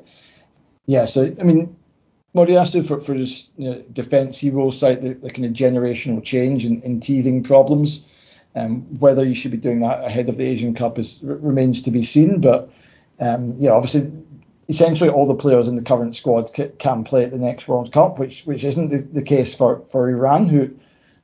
[0.85, 1.75] Yeah, so I mean,
[2.35, 6.23] Moriyasu for, for his you know, defence, he will cite the, the, kind of generational
[6.23, 8.07] change and, and teething problems.
[8.55, 11.91] Um, whether you should be doing that ahead of the Asian Cup is remains to
[11.91, 12.41] be seen.
[12.41, 12.71] But
[13.19, 14.11] um, yeah, obviously
[14.69, 18.19] essentially all the players in the current squad can play at the next World Cup,
[18.19, 20.69] which which isn't the, the case for, for Iran, who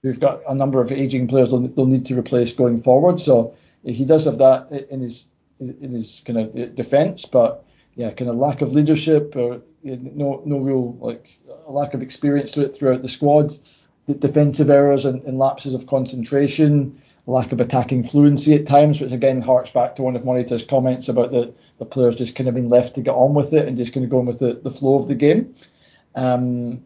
[0.01, 3.21] who've got a number of aging players they'll, they'll need to replace going forward.
[3.21, 5.27] So he does have that in his
[5.59, 7.63] in his kind of defence, but
[7.95, 12.61] yeah, kind of lack of leadership or no no real like lack of experience to
[12.61, 13.53] it throughout the squad,
[14.07, 19.11] the defensive errors and, and lapses of concentration, lack of attacking fluency at times, which
[19.11, 22.55] again harks back to one of Morita's comments about the the players just kind of
[22.55, 24.71] been left to get on with it and just kind of going with the, the
[24.71, 25.55] flow of the game.
[26.15, 26.83] Um,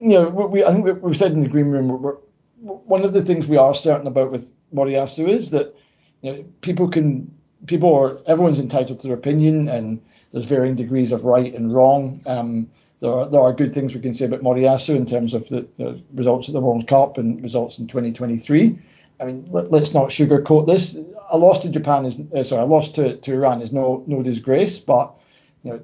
[0.00, 2.16] you know, we, I think we've said in the green room, we're,
[2.60, 5.74] one of the things we are certain about with Moriyasu is that
[6.22, 7.32] you know, people can,
[7.66, 10.00] people are, everyone's entitled to their opinion and
[10.32, 12.20] there's varying degrees of right and wrong.
[12.26, 12.70] Um,
[13.00, 15.66] there are, there are good things we can say about Moriyasu in terms of the,
[15.78, 18.78] the results at the World Cup and results in 2023.
[19.20, 20.96] I mean, let, us not sugarcoat this
[21.30, 24.22] a loss to Japan is uh, sorry, a loss to, to Iran is no no
[24.22, 25.14] disgrace, but
[25.62, 25.80] you know,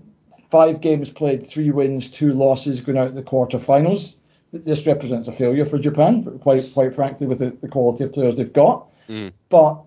[0.50, 4.16] five games played, three wins, two losses going out in the quarterfinals.
[4.52, 8.36] This represents a failure for Japan, quite quite frankly, with the, the quality of players
[8.36, 8.86] they've got.
[9.08, 9.32] Mm.
[9.48, 9.82] But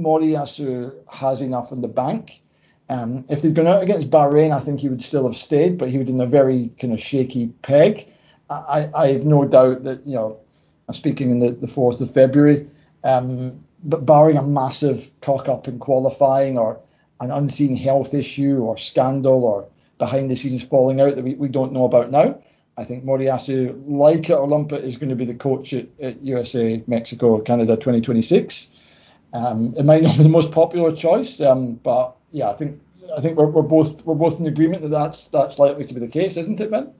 [0.00, 2.42] Moriyasu has enough in the bank.
[2.88, 5.90] Um, if they'd gone out against Bahrain, I think he would still have stayed, but
[5.90, 8.12] he would in a very kind of shaky peg.
[8.48, 10.38] I, I have no doubt that you know,
[10.88, 12.68] I'm speaking in the, the 4th of February.
[13.02, 16.80] Um, but barring a massive cock up in qualifying or
[17.20, 21.48] an unseen health issue or scandal or behind the scenes falling out that we, we
[21.48, 22.38] don't know about now,
[22.76, 25.86] I think Moriyasu, like it or lump it, is going to be the coach at,
[26.00, 28.68] at USA, Mexico, Canada 2026.
[29.32, 32.80] Um, it might not be the most popular choice, um, but yeah, I think
[33.16, 36.00] I think we're, we're both we're both in agreement that that's that's likely to be
[36.00, 36.92] the case, isn't it, Ben?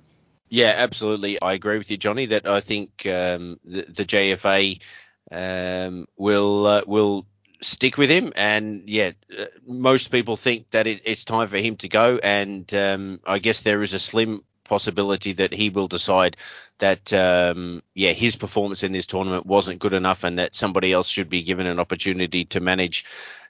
[0.48, 1.40] Yeah, absolutely.
[1.42, 2.26] I agree with you, Johnny.
[2.26, 4.80] That I think um, the, the JFA
[5.30, 7.26] um, will uh, will
[7.60, 8.32] stick with him.
[8.36, 12.18] And yeah, uh, most people think that it, it's time for him to go.
[12.22, 16.36] And um, I guess there is a slim possibility that he will decide
[16.78, 21.08] that um, yeah his performance in this tournament wasn't good enough and that somebody else
[21.08, 23.04] should be given an opportunity to manage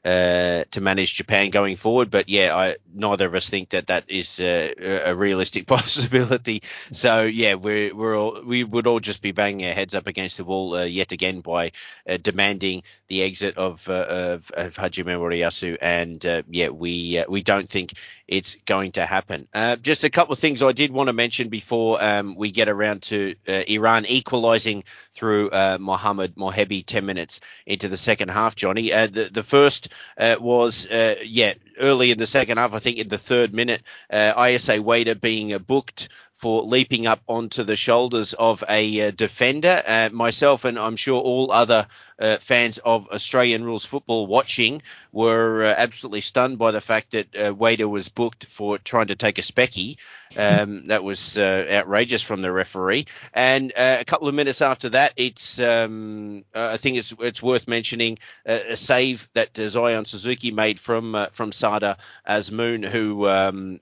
[0.07, 2.11] uh, to manage Japan going forward.
[2.13, 6.63] But yeah, I, neither of us think that that is uh, a realistic possibility.
[6.93, 10.37] So yeah, we're we're all, we would all just be banging our heads up against
[10.37, 11.73] the wall uh, yet again by
[12.09, 17.43] uh, demanding the exit of uh, of, of Hajime Moriyasu, and uh, yeah, we we
[17.43, 17.95] don't think
[18.29, 19.49] it's going to happen.
[19.83, 23.03] just a couple of things I did want to mention before um, we get around
[23.03, 24.85] to Iran equalising
[25.15, 28.57] through Mohammad Mohebi 10 minutes into the second half.
[28.57, 29.89] Johnny, the the first
[30.19, 33.83] uh, was, uh, yeah, early in the second half, I think in the third minute,
[34.11, 39.83] uh, Ayase Ueda being booked for leaping up onto the shoulders of a uh, defender.
[39.87, 41.87] Uh, myself and I'm sure all other
[42.19, 44.83] uh, fans of Australian rules football watching
[45.13, 49.17] were uh, absolutely stunned by the fact that uh, Ueda was booked for trying to
[49.17, 49.97] take a specky.
[50.37, 53.07] Um, that was uh, outrageous from the referee.
[53.33, 58.19] And a couple of minutes after that, it's um, I think it's it's worth mentioning
[58.45, 63.81] a save that Zion Suzuki made from from Sardar Azmoun, who um,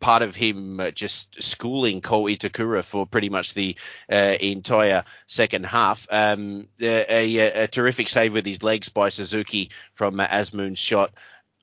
[0.00, 3.76] part of him uh, just schooling Ko Itakura for pretty much the
[4.10, 6.06] uh, entire second half.
[6.10, 11.12] Um, a, a, a, terrific save with his legs by Suzuki from uh, Azmoun's shot.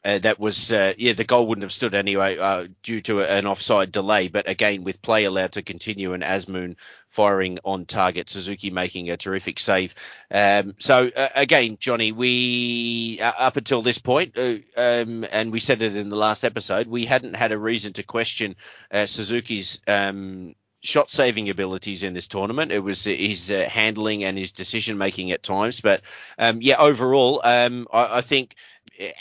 [0.06, 3.48] Uh, that was uh, yeah the goal wouldn't have stood anyway uh, due to an
[3.48, 6.76] offside delay but again with play allowed to continue and Azmoun
[7.08, 9.96] firing on target Suzuki making a terrific save
[10.30, 15.62] um, so uh, again Johnny we uh, up until this point uh, um, and we
[15.62, 18.58] said it in the last episode we hadn't had a reason to question
[19.06, 22.72] Suzuki's um, shot saving abilities in this tournament.
[22.72, 25.80] It was his uh, handling and his decision making at times.
[25.80, 26.02] But
[26.38, 28.56] um, yeah, overall, um, I, I, think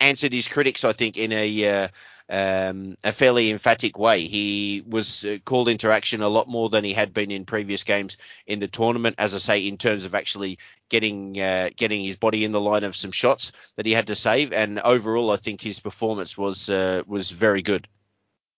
[0.01, 1.89] answered his critics, I think, in a uh,
[2.29, 4.27] um, a fairly emphatic way.
[4.27, 7.85] He was uh, called into action a lot more than he had been in previous
[7.85, 8.17] games
[8.47, 9.17] in the tournament.
[9.19, 10.59] As I say, in terms of actually
[10.89, 14.15] getting uh, getting his body in the line of some shots that he had to
[14.15, 17.87] save, and overall, I think his performance was uh, was very good.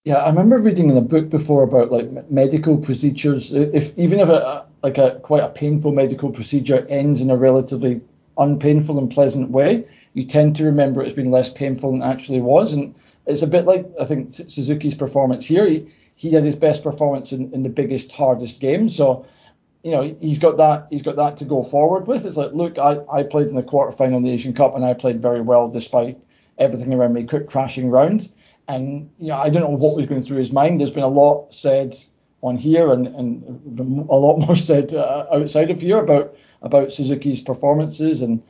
[0.05, 3.53] Yeah, I remember reading in a book before about like medical procedures.
[3.53, 8.03] If even if a like a quite a painful medical procedure ends in a relatively
[8.37, 12.07] unpainful and pleasant way, you tend to remember it as being less painful than it
[12.07, 12.73] actually was.
[12.73, 12.95] And
[13.27, 15.67] it's a bit like I think Suzuki's performance here.
[15.69, 18.89] He, he had his best performance in, in the biggest, hardest game.
[18.89, 19.27] So,
[19.83, 22.25] you know, he's got that he's got that to go forward with.
[22.25, 24.95] It's like, look, I, I played in the quarterfinal in the Asian Cup and I
[24.95, 26.19] played very well despite
[26.59, 28.31] everything around me crashing round.
[28.69, 30.81] And you know, I don't know what was going through his mind.
[30.81, 31.97] There's been a lot said
[32.43, 37.41] on here and, and a lot more said uh, outside of here about about Suzuki's
[37.41, 38.43] performances and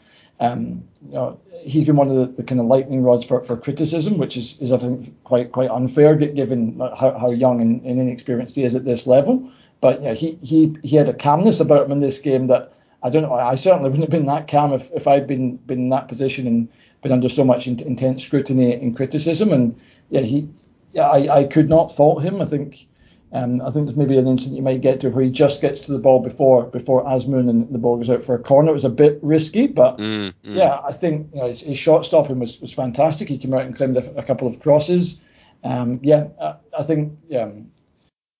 [0.44, 3.56] um, you know, he's been one of the, the, kind of lightning rods for, for
[3.56, 8.00] criticism, which is, is I think quite quite unfair given how, how young and, and
[8.00, 9.50] inexperienced he is at this level.
[9.80, 12.72] But he he he had a calmness about him in this game that
[13.02, 13.34] I don't know.
[13.34, 16.46] I certainly wouldn't have been that calm if, if I'd been been in that position
[16.46, 16.68] and
[17.02, 19.52] been under so much in, intense scrutiny and criticism.
[19.52, 19.78] And
[20.08, 20.48] yeah, he
[20.92, 22.40] yeah, I, I could not fault him.
[22.40, 22.86] I think
[23.34, 25.80] um, I think there's maybe an incident you might get to where he just gets
[25.82, 28.70] to the ball before before Azmoun and the ball goes out for a corner.
[28.70, 30.56] It was a bit risky, but mm, mm.
[30.56, 33.28] yeah, I think you know, his, his, shot stopping was, was fantastic.
[33.28, 35.20] He came out and claimed a, a couple of crosses.
[35.64, 37.50] Um, yeah, I, I think yeah,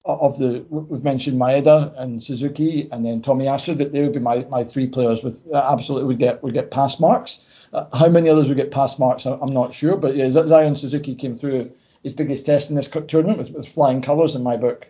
[0.05, 4.45] of the we've mentioned Maeda and Suzuki and then Tomiyasu that they would be my,
[4.45, 7.45] my three players with uh, absolutely would get would get pass marks.
[7.73, 9.27] Uh, how many others would get pass marks?
[9.27, 11.73] I'm not sure, but yeah, Zion Suzuki came through
[12.05, 14.87] his biggest test in this tournament with, with flying colours in my book.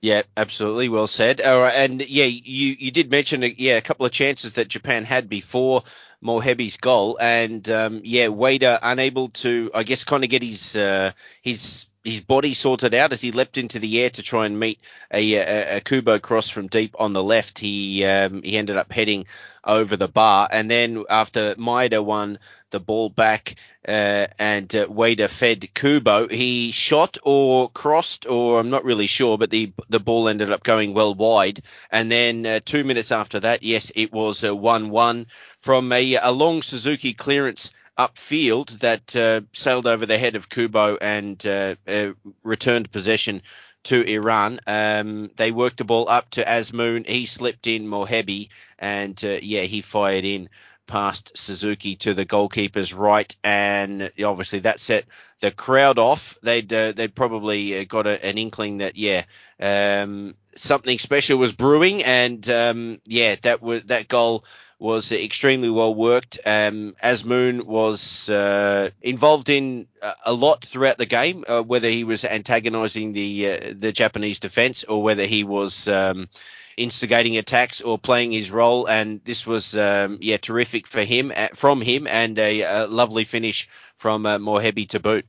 [0.00, 0.88] Yeah, absolutely.
[0.88, 1.40] Well said.
[1.40, 5.04] All right, and yeah, you you did mention yeah a couple of chances that Japan
[5.04, 5.82] had before
[6.22, 11.12] Mohebi's goal, and um, yeah, Ueda unable to, I guess, kind of get his uh,
[11.40, 14.78] his his body sorted out as he leapt into the air to try and meet
[15.10, 17.58] a, a, a Kubo cross from deep on the left.
[17.58, 19.24] He um, he ended up heading
[19.64, 22.38] over the bar, and then after Maeda won
[22.70, 23.54] the ball back
[23.86, 29.50] uh, and uh, fed Kubo, he shot or crossed, or I'm not really sure, but
[29.50, 31.62] the the ball ended up going well wide.
[31.90, 35.26] And then uh, two minutes after that, yes, it was a 1-1
[35.60, 40.96] from a, a long Suzuki clearance upfield that uh, sailed over the head of Kubo
[41.00, 43.42] and uh, uh, returned possession
[43.84, 44.60] to Iran.
[44.66, 47.06] Um, they worked the ball up to Azmoun.
[47.06, 50.48] He slipped in Mohebi, and uh, yeah, he fired in
[50.86, 55.04] past Suzuki to the goalkeeper's right, and obviously that set
[55.40, 56.36] the crowd off.
[56.42, 59.24] They'd uh, they'd probably uh, got a, an inkling that yeah,
[59.60, 64.44] um, something special was brewing, and um, yeah, that was that goal
[64.84, 66.38] was extremely well worked.
[66.44, 69.88] Um, Azmoun was uh, involved in
[70.26, 74.84] a lot throughout the game, uh, whether he was antagonising the uh, the Japanese defence
[74.84, 76.28] or whether he was um,
[76.76, 78.86] instigating attacks or playing his role.
[78.86, 83.24] And this was um, yeah terrific for him uh, from him and a, a lovely
[83.24, 85.24] finish from uh, to boot.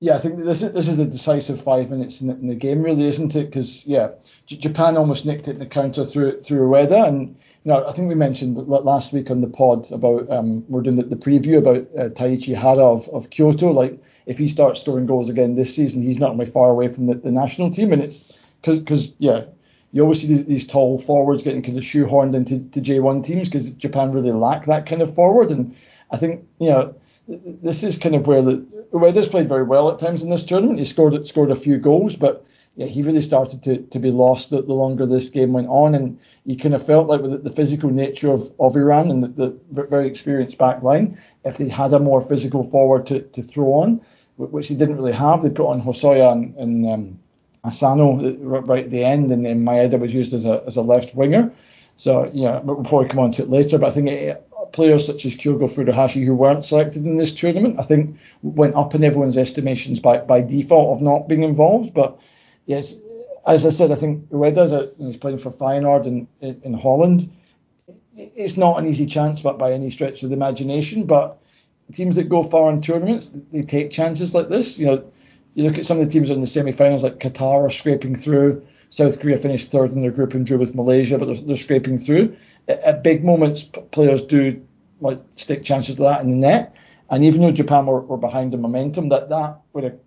[0.00, 2.54] Yeah, I think this is this is the decisive five minutes in the, in the
[2.54, 3.44] game, really, isn't it?
[3.44, 4.08] Because yeah,
[4.46, 7.92] J- Japan almost nicked it in the counter through through Ueda, and you know I
[7.92, 11.58] think we mentioned last week on the pod about um, we're doing the, the preview
[11.58, 13.70] about uh, Taichi Hara of, of Kyoto.
[13.70, 17.06] Like if he starts scoring goals again this season, he's not only far away from
[17.06, 18.32] the, the national team, and it's
[18.62, 19.44] because yeah,
[19.92, 23.48] you always see these, these, tall forwards getting kind of shoehorned into to J1 teams
[23.48, 25.76] because Japan really lack that kind of forward, and
[26.10, 26.94] I think you know
[27.28, 30.78] this is kind of where the Ueda's played very well at times in this tournament.
[30.78, 32.44] He scored scored a few goals, but
[32.80, 35.94] yeah, he really started to, to be lost the, the longer this game went on,
[35.94, 39.28] and you kind of felt like with the, physical nature of, of Iran and the,
[39.70, 43.74] the very experienced back line, if they had a more physical forward to, to throw
[43.74, 44.00] on,
[44.38, 47.18] which they didn't really have, they put on Hosoya and, and um,
[47.66, 51.14] Asano right at the end, and then Maeda was used as a as a left
[51.14, 51.52] winger.
[51.98, 55.26] So yeah, before we come on to it later, but I think it, players such
[55.26, 59.36] as Kyogo Furuhashi who weren't selected in this tournament, I think went up in everyone's
[59.36, 61.92] estimations by, by default of not being involved.
[61.92, 62.18] But
[62.70, 62.94] yes,
[63.46, 67.30] as I said, I think Ueda's a, he's playing for Feyenoord in, in Holland.
[68.16, 71.04] It's not an easy chance, but by any stretch of the imagination.
[71.04, 71.38] But
[71.92, 74.78] teams that go far in tournaments, they take chances like this.
[74.78, 75.04] You know,
[75.54, 78.64] you look at some of the teams in the semi-finals, like Qatar are scraping through.
[78.90, 81.98] South Korea finished third in their group and drew with Malaysia, but they're, they're scraping
[81.98, 82.36] through
[82.70, 84.60] at big moments, players do
[85.00, 86.74] like stick chances like that in the net.
[87.10, 89.98] And even though Japan were, were behind the momentum, that that would have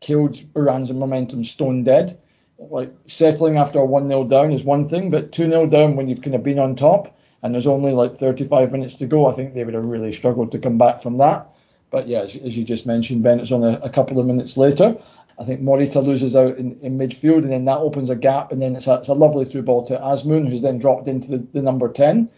[0.00, 2.18] killed Iran's momentum stone dead.
[2.58, 6.08] Like settling after a 1 0 down is one thing, but 2 0 down when
[6.08, 9.32] you've kind of been on top and there's only like 35 minutes to go, I
[9.32, 11.48] think they would have really struggled to come back from that.
[11.90, 14.96] But yeah, as, as you just mentioned, Ben, it's only a couple of minutes later.
[15.38, 18.60] I think Morita loses out in, in midfield, and then that opens a gap, and
[18.60, 21.46] then it's a, it's a lovely through ball to Azmoun, who's then dropped into the,
[21.52, 22.28] the number 10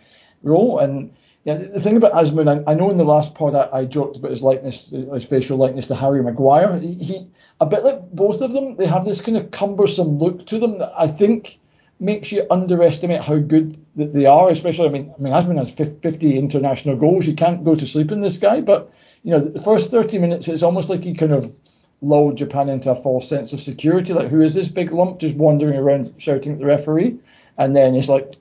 [0.43, 0.79] role.
[0.79, 3.85] And yeah, the thing about Azmoun, I, I know in the last pod I, I,
[3.87, 6.79] joked about his likeness, his facial likeness to Harry Maguire.
[6.79, 7.27] He, he,
[7.61, 10.79] a bit like both of them, they have this kind of cumbersome look to them
[10.79, 11.59] that I think
[11.99, 14.51] makes you underestimate how good that they are.
[14.51, 17.27] Especially, I mean, I mean, Azmoun has 50 international goals.
[17.27, 20.47] You can't go to sleep in this guy, but you know, the first 30 minutes,
[20.47, 21.55] it's almost like he kind of
[22.03, 24.13] lulled Japan into a false sense of security.
[24.13, 27.19] Like, who is this big lump just wandering around shouting at the referee?
[27.57, 28.35] And then it's like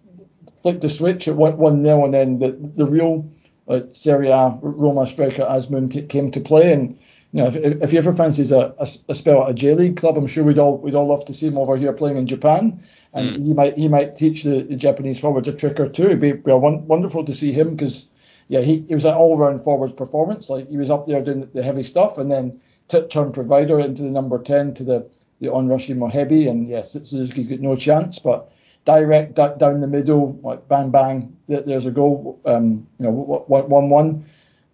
[0.61, 3.29] flicked the switch at one, one nil, and then the the real
[3.67, 6.73] uh, Serie A Roma striker Azmoun t- came to play.
[6.73, 6.97] And
[7.31, 9.97] you know, if, if he ever fancies a, a, a, spell at a J League
[9.97, 12.27] club, I'm sure we'd all we'd all love to see him over here playing in
[12.27, 12.83] Japan.
[13.13, 13.43] And mm.
[13.43, 16.05] he might he might teach the, the, Japanese forwards a trick or two.
[16.05, 18.07] It'd be, be wonderful to see him because
[18.49, 20.49] yeah, he, he was an all round forwards performance.
[20.49, 24.01] Like he was up there doing the heavy stuff, and then tip turn provider into
[24.01, 26.49] the number 10 to the, the onrushing Mohebi.
[26.49, 28.51] And yes, Suzuki's got no chance, but
[28.85, 32.39] direct down the middle, like bang, bang, there's a goal.
[32.45, 34.25] Um, you know, 1 1,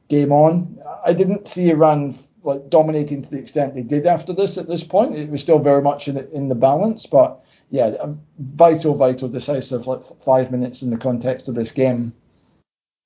[0.07, 0.79] game on.
[1.05, 4.83] I didn't see Iran like dominating to the extent they did after this at this
[4.83, 5.15] point.
[5.15, 7.95] It was still very much in, the, in the balance, but yeah,
[8.37, 12.13] vital, vital, decisive, like five minutes in the context of this game.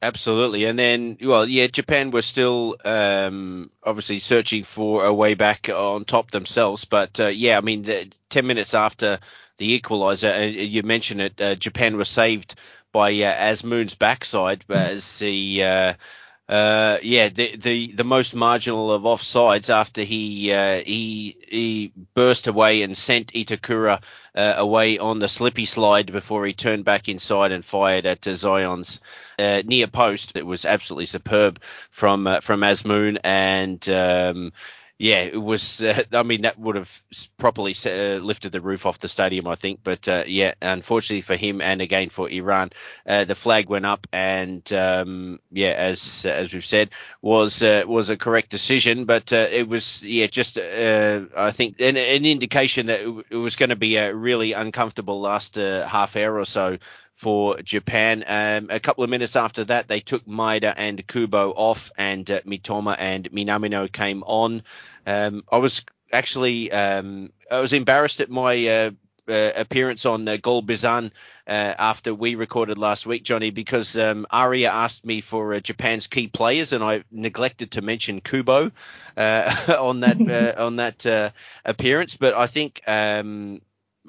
[0.01, 5.67] Absolutely, and then well, yeah, Japan were still um, obviously searching for a way back
[5.69, 9.19] on top themselves, but uh, yeah, I mean, the, ten minutes after
[9.59, 12.55] the equaliser, uh, you mentioned it, uh, Japan was saved
[12.91, 15.93] by uh, Azmoun's backside as the uh,
[16.49, 22.47] uh, yeah, the, the the most marginal of offsides after he uh, he he burst
[22.47, 24.01] away and sent Itakura
[24.33, 28.33] uh, away on the slippy slide before he turned back inside and fired at uh,
[28.33, 28.99] Zion's
[29.37, 30.37] uh, near post.
[30.37, 33.87] It was absolutely superb from from Azmoun and.
[33.87, 34.51] Um,
[35.01, 35.81] yeah, it was.
[35.81, 37.03] Uh, I mean, that would have
[37.37, 39.79] properly uh, lifted the roof off the stadium, I think.
[39.81, 42.71] But uh, yeah, unfortunately for him and again for Iran,
[43.07, 46.89] uh, the flag went up, and um, yeah, as as we've said,
[47.21, 49.05] was uh, was a correct decision.
[49.05, 53.69] But uh, it was yeah, just I think an, an, indication that it was going
[53.69, 56.77] to be a really uncomfortable last half hour or so
[57.19, 58.23] for Japan.
[58.25, 62.39] Um, a couple of minutes after that, they took Maeda and Kubo off, and uh,
[62.43, 64.63] Mitoma and Minamino came on.
[65.05, 68.91] Um, I was actually um, I was embarrassed at my uh,
[69.27, 71.11] uh, appearance on uh, Gol Bizan
[71.45, 76.07] uh, after we recorded last week, Johnny, because um, Aria asked me for uh, Japan's
[76.07, 78.71] key players, and I neglected to mention Kubo
[79.17, 81.33] uh, on that uh, on that
[81.65, 82.15] appearance.
[82.15, 83.59] But I think um,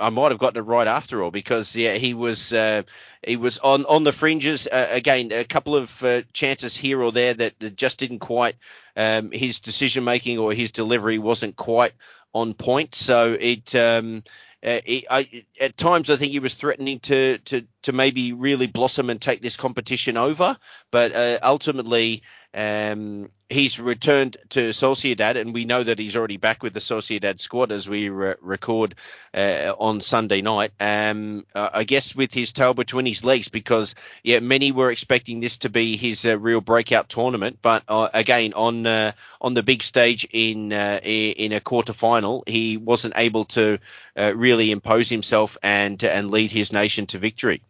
[0.00, 2.82] I might have gotten it right after all because yeah, he was uh,
[3.26, 5.32] he was on on the fringes uh, again.
[5.32, 8.56] A couple of uh, chances here or there that just didn't quite
[8.96, 11.92] um, his decision making or his delivery wasn't quite
[12.34, 12.94] on point.
[12.94, 13.74] So it.
[13.74, 14.22] Um,
[14.62, 15.26] uh, I,
[15.58, 19.40] at times, I think he was threatening to, to, to maybe really blossom and take
[19.40, 20.54] this competition over,
[20.90, 22.22] but uh, ultimately,
[22.52, 27.38] um, he's returned to Sociedad, and we know that he's already back with the Sociedad
[27.38, 28.94] squad as we re- record
[29.34, 30.72] uh, on Sunday night.
[30.80, 33.94] Um, uh, I guess with his tail between his legs, because
[34.24, 38.52] yeah, many were expecting this to be his uh, real breakout tournament, but uh, again
[38.54, 43.44] on uh, on the big stage in uh, in a quarter final, he wasn't able
[43.46, 43.78] to
[44.16, 47.62] really impose himself and and lead his nation to victory.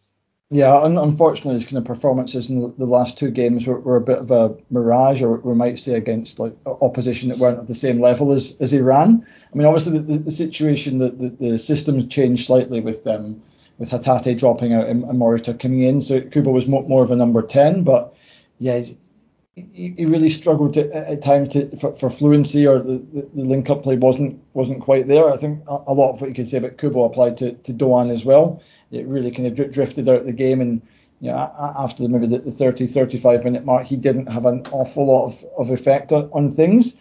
[0.52, 4.00] Yeah, un- unfortunately, his kind of performances in the, last two games were, were, a
[4.00, 7.74] bit of a mirage, or we might say against like opposition that weren't at the
[7.74, 9.24] same level as, as Iran.
[9.52, 13.40] I mean, obviously, the, the, the situation, the, the, the system changed slightly with um,
[13.78, 17.12] with Hatate dropping out and, and Morita coming in, so Kubo was more, more of
[17.12, 17.84] a number ten.
[17.84, 18.12] But
[18.58, 18.82] yeah,
[19.54, 23.44] he, he really struggled to, at times to, for, for fluency, or the, the, the
[23.44, 25.32] link up play wasn't wasn't quite there.
[25.32, 27.72] I think a, a lot of what you could say about Kubo applied to, to
[27.72, 30.60] Doan as well it really kind of drifted out of the game.
[30.60, 30.82] And
[31.20, 31.36] you know,
[31.78, 35.70] after maybe the 30, 35 minute mark, he didn't have an awful lot of, of
[35.70, 36.94] effect on, on things.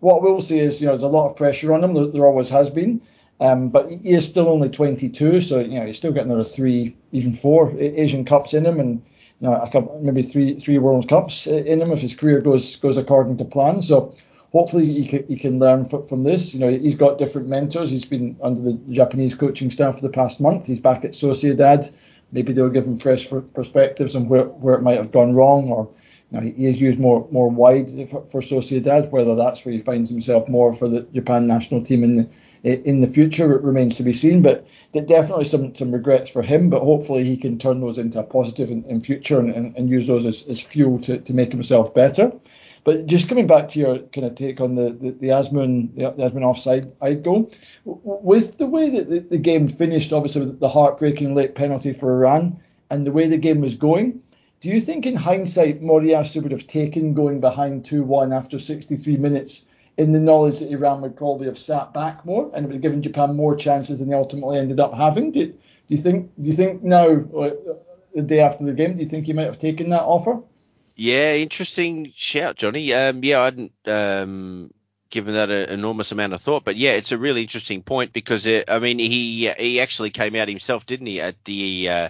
[0.00, 1.94] What we'll see is, you know, there's a lot of pressure on him.
[1.94, 3.00] There, there always has been.
[3.40, 6.96] Um, but he is still only 22, so you know he's still got another three,
[7.10, 9.02] even four Asian Cups in him, and
[9.40, 12.96] you know couple, maybe three, three World Cups in him if his career goes goes
[12.96, 13.82] according to plan.
[13.82, 14.14] So
[14.54, 16.54] hopefully he can, he can learn from, this.
[16.54, 17.90] You know, he's got different mentors.
[17.90, 20.66] He's been under the Japanese coaching staff for the past month.
[20.66, 21.92] He's back at Sociedad.
[22.30, 25.90] Maybe they'll give him fresh perspectives on where, where it might have gone wrong, or
[26.30, 29.10] you know, he is used more more wide for, for Sociedad.
[29.10, 33.02] Whether that's where he finds himself more for the Japan national team in the in
[33.02, 34.40] the future it remains to be seen.
[34.40, 36.70] But definitely some some regrets for him.
[36.70, 39.90] But hopefully he can turn those into a positive in, in future and, and, and
[39.90, 42.32] use those as, as fuel to, to make himself better.
[42.84, 46.10] But just coming back to your kind of take on the the, the Azmoun the,
[46.10, 47.50] the Azmoun offside I'd go
[47.84, 52.12] with the way that the, the game finished, obviously with the heartbreaking late penalty for
[52.14, 52.60] Iran,
[52.90, 54.20] and the way the game was going.
[54.60, 59.16] Do you think, in hindsight, Moriyasu would have taken going behind 2 1 after 63
[59.16, 59.64] minutes
[59.96, 63.02] in the knowledge that Iran would probably have sat back more and would have given
[63.02, 65.30] Japan more chances than they ultimately ended up having?
[65.30, 65.54] Do, do
[65.88, 66.30] you think?
[66.40, 67.50] Do you think now, uh,
[68.14, 70.40] the day after the game, do you think he might have taken that offer?
[70.96, 72.92] Yeah, interesting shout, Johnny.
[72.94, 74.70] Um, yeah, I hadn't um,
[75.10, 78.46] given that an enormous amount of thought, but yeah, it's a really interesting point because
[78.46, 82.08] it, I mean, he he actually came out himself, didn't he, at the uh,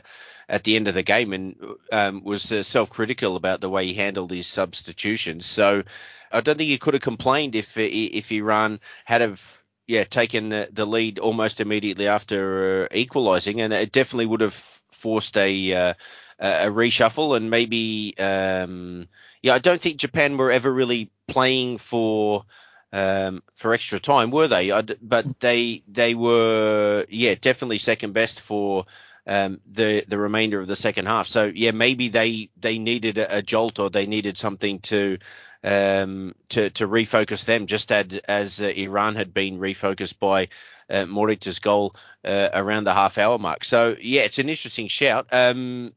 [0.50, 1.56] at the end of the game and
[1.92, 5.46] um, was uh, self-critical about the way he handled his substitutions.
[5.46, 5.82] So
[6.30, 10.68] I don't think he could have complained if if Iran had have yeah taken the,
[10.70, 14.54] the lead almost immediately after uh, equalising, and it definitely would have
[14.92, 15.94] forced a uh,
[16.38, 19.08] a reshuffle and maybe um,
[19.42, 22.44] yeah I don't think Japan were ever really playing for
[22.92, 28.40] um, for extra time were they I, but they they were yeah definitely second best
[28.40, 28.86] for
[29.26, 33.38] um, the the remainder of the second half so yeah maybe they they needed a,
[33.38, 35.18] a jolt or they needed something to
[35.64, 40.48] um, to to refocus them just as, as uh, Iran had been refocused by
[40.90, 43.64] uh, Morita's goal uh, around the half hour mark.
[43.64, 45.26] So yeah, it's an interesting shout.
[45.32, 45.94] Um,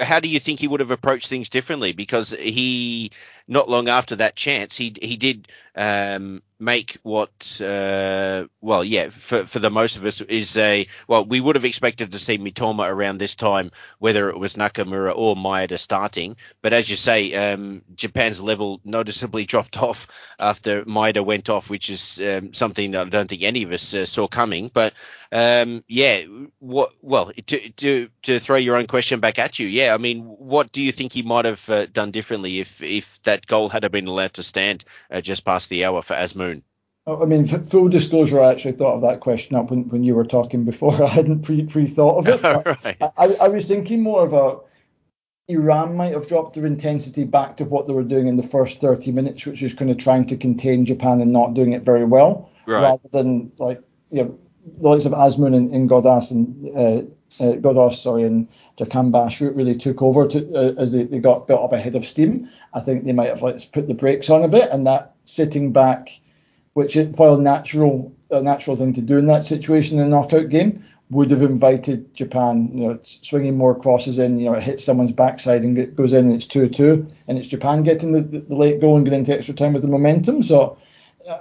[0.00, 1.92] how do you think he would have approached things differently?
[1.92, 3.10] Because he,
[3.52, 9.46] not long after that chance, he he did um, make what, uh, well, yeah, for
[9.46, 12.88] for the most of us is a well, we would have expected to see Mitoma
[12.88, 16.36] around this time, whether it was Nakamura or Maeda starting.
[16.62, 20.06] But as you say, um, Japan's level noticeably dropped off
[20.38, 23.92] after Maeda went off, which is um, something that I don't think any of us
[23.92, 24.70] uh, saw coming.
[24.72, 24.94] But
[25.32, 26.22] um, yeah,
[26.60, 26.92] what?
[27.02, 30.70] Well, to, to to throw your own question back at you, yeah, I mean, what
[30.70, 34.06] do you think he might have uh, done differently if if that goal had been
[34.06, 36.62] allowed to stand uh, just past the hour for Azmoun?
[37.06, 40.14] Oh, I mean, full disclosure, I actually thought of that question up when, when you
[40.14, 41.02] were talking before.
[41.02, 42.42] I hadn't pre pre thought of it.
[42.84, 42.96] right.
[43.00, 44.66] I, I was thinking more about
[45.48, 48.80] Iran might have dropped their intensity back to what they were doing in the first
[48.80, 52.04] 30 minutes, which is kind of trying to contain Japan and not doing it very
[52.04, 52.82] well, right.
[52.82, 54.38] rather than like you know
[54.80, 57.02] the likes of Azmoun and, and Ghoddos and uh,
[57.40, 58.46] uh, Ghoddos, sorry, and
[58.78, 62.48] Jahanbakhsh really took over to, uh, as they, they got built up ahead of steam.
[62.74, 65.72] I think they might have like put the brakes on a bit, and that sitting
[65.72, 66.20] back
[66.74, 70.48] which is while natural a natural thing to do in that situation in a knockout
[70.48, 74.82] game would have invited Japan, you know, swinging more crosses in, you know, it hits
[74.82, 78.54] someone's backside and it goes in and it's 2-2 and it's Japan getting the, the,
[78.54, 80.42] late goal and getting into extra time with the momentum.
[80.42, 80.78] So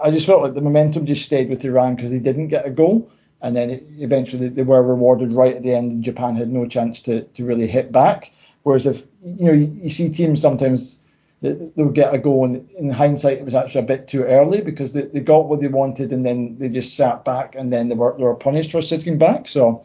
[0.04, 2.70] I just felt like the momentum just stayed with Iran because they didn't get a
[2.70, 3.10] goal
[3.42, 7.00] and then eventually they were rewarded right at the end and Japan had no chance
[7.04, 8.34] to, to really hit back.
[8.64, 10.98] Whereas if, you know, you see teams sometimes
[11.42, 12.46] they'll get a goal.
[12.46, 15.62] And in hindsight, it was actually a bit too early because they, they got what
[15.62, 18.72] they wanted and then they just sat back and then they were, they were punished
[18.72, 19.48] for sitting back.
[19.48, 19.84] So,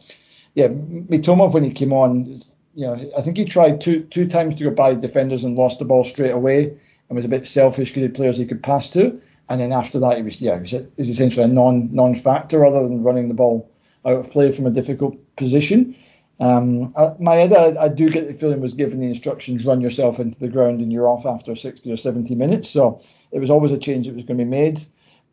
[0.54, 2.40] yeah, Mitoma, when he came on,
[2.74, 5.78] you know, I think he tried two two times to go by defenders and lost
[5.78, 6.76] the ball straight away
[7.08, 9.20] and was a bit selfish because he had players he could pass to.
[9.48, 12.14] And then after that, he was, yeah, he was, he was essentially a non non
[12.14, 13.70] factor other than running the ball
[14.04, 15.96] out of play from a difficult position.
[16.38, 20.20] Um, I, Maeda, I, I, do get the feeling was given the instructions run yourself
[20.20, 22.68] into the ground and you're off after 60 or 70 minutes.
[22.68, 23.00] So
[23.32, 24.84] it was always a change that was going to be made.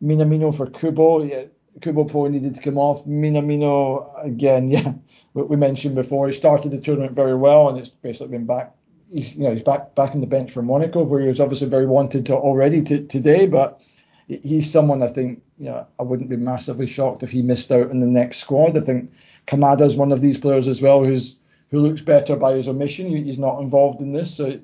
[0.02, 1.44] Minamino for Kubo, yeah,
[1.82, 3.04] Kubo probably needed to come off.
[3.04, 4.94] Minamino again, yeah,
[5.34, 8.74] what we mentioned before, he started the tournament very well and it's basically been back.
[9.12, 11.68] He's, you know, he's back back in the bench for Monaco, where he was obviously
[11.68, 13.78] very wanted to already to, today, but
[14.26, 17.90] he's someone I think, you know, I wouldn't be massively shocked if he missed out
[17.90, 18.76] in the next squad.
[18.76, 19.12] I think
[19.46, 21.36] Kamada is one of these players as well who's
[21.70, 23.10] who looks better by his omission.
[23.10, 24.34] He's not involved in this.
[24.34, 24.60] So,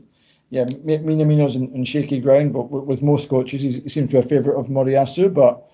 [0.50, 4.22] yeah, Minamino's in, in shaky ground, but with most coaches, he seems to be a
[4.22, 5.32] favourite of Moriyasu.
[5.32, 5.64] But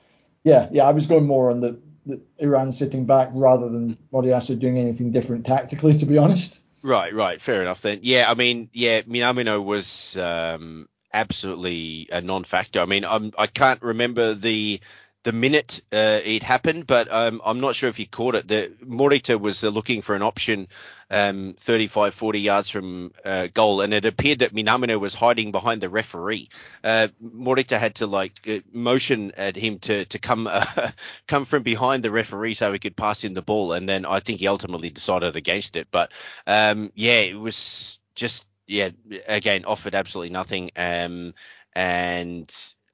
[0.44, 4.58] yeah, yeah, I was going more on the, the Iran sitting back rather than Moriyasu
[4.58, 6.60] doing anything different tactically, to be honest.
[6.82, 8.00] Right, right, fair enough then.
[8.02, 12.80] Yeah, I mean, yeah, Minamino was um, absolutely a non-factor.
[12.80, 14.80] I mean, I'm, I can't remember the
[15.26, 18.46] the minute uh, it happened, but um, I'm not sure if you caught it.
[18.46, 20.68] The Morita was uh, looking for an option
[21.10, 25.80] um, 35, 40 yards from uh, goal, and it appeared that Minamino was hiding behind
[25.80, 26.48] the referee.
[26.84, 30.90] Uh, Morita had to like uh, motion at him to to come uh,
[31.26, 34.20] come from behind the referee so he could pass in the ball, and then I
[34.20, 35.88] think he ultimately decided against it.
[35.90, 36.12] But
[36.46, 38.90] um, yeah, it was just yeah
[39.26, 40.70] again offered absolutely nothing.
[40.76, 41.34] Um,
[41.74, 42.48] and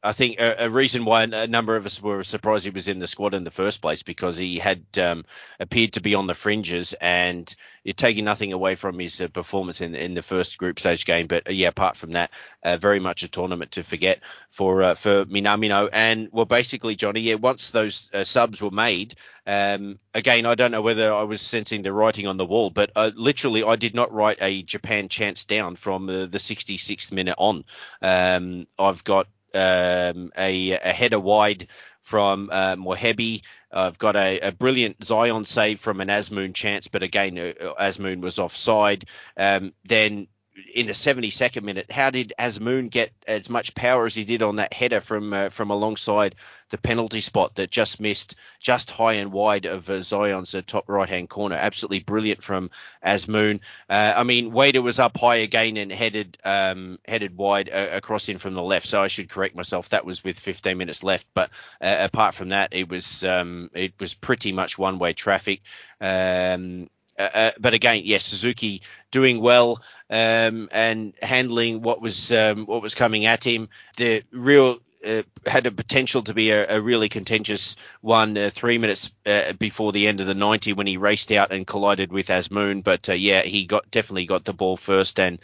[0.05, 2.99] I think a, a, reason why a number of us were surprised he was in
[2.99, 5.25] the squad in the first place because he had um,
[5.61, 9.81] appeared to be on the fringes and you're taking nothing away from his uh, performance
[9.81, 11.29] in in the first group stage game.
[11.29, 12.33] But uh, yeah, apart from that,
[12.65, 15.89] uh, very much a tournament to forget for uh, for Minamino.
[15.93, 19.15] And well, basically, Johnny, yeah, once those uh, subs were made,
[19.47, 22.91] um, again, I don't know whether I was sensing the writing on the wall, but
[22.97, 27.65] uh, literally, I did not write a Japan chance down from the 66th minute on.
[28.01, 31.69] Um, I've got um, a, a, header wide
[32.03, 33.43] from uh, Mohebi.
[33.71, 38.21] I've got a, a, brilliant Zion save from an Azmoun chance, but again, uh, Azmoun
[38.21, 39.07] was offside.
[39.37, 40.29] Um, then
[40.75, 44.57] in the 72nd minute, how did Azmoun get as much power as he did on
[44.57, 46.35] that header from uh, from alongside
[46.69, 50.89] the penalty spot that just missed just high and wide of uh, Zion's uh, top
[50.89, 51.57] right hand corner?
[51.57, 52.71] Absolutely brilliant from
[53.05, 53.61] Azmoun.
[53.89, 58.29] Uh, I mean, Ueda was up high again and headed um, headed wide uh, across
[58.29, 58.87] in from the left.
[58.87, 59.89] So I should correct myself.
[59.91, 61.27] That was with 15 minutes left.
[61.33, 61.51] But
[61.81, 65.63] uh, apart from that, it was um, it was pretty much one way traffic.
[66.01, 66.89] Um,
[67.19, 72.83] uh, uh, but again, yes, Suzuki doing well um, and handling what was um, what
[72.83, 73.69] was coming at him.
[73.97, 78.79] The real uh, had a potential to be a, a really contentious one uh, three
[78.79, 82.29] minutes uh, before the end of the 90 when he raced out and collided with
[82.29, 82.83] Azmoun.
[82.83, 85.39] But uh, yeah, he got definitely got the ball first and.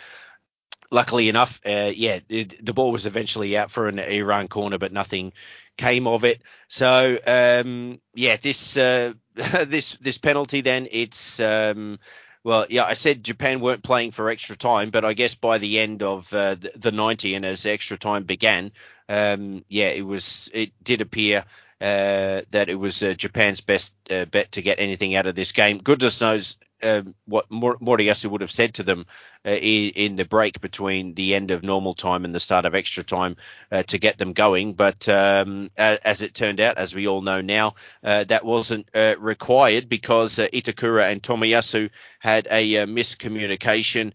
[0.90, 5.34] Luckily enough, yeah, it, the ball was eventually out for an Iran corner, but nothing
[5.78, 6.42] came of it.
[6.68, 11.98] So um, yeah, this this this penalty then it's um,
[12.44, 15.78] well yeah I said Japan weren't playing for extra time, but I guess by the
[15.78, 18.72] end of uh, the, the 90 and as extra time began,
[19.08, 21.44] um, yeah it was it did appear
[21.80, 25.52] uh, that it was uh, Japan's best uh, bet to get anything out of this
[25.52, 25.78] game.
[25.78, 29.06] Goodness knows um, what Moriyasu would have said to them
[29.46, 32.74] uh, in, in, the break between the end of normal time and the start of
[32.74, 33.36] extra time
[33.72, 34.74] uh, to get them going.
[34.74, 38.88] But um, as, as, it turned out, as we all know now, uh, that wasn't
[39.18, 44.12] required because Itakura and Tomiyasu had a miscommunication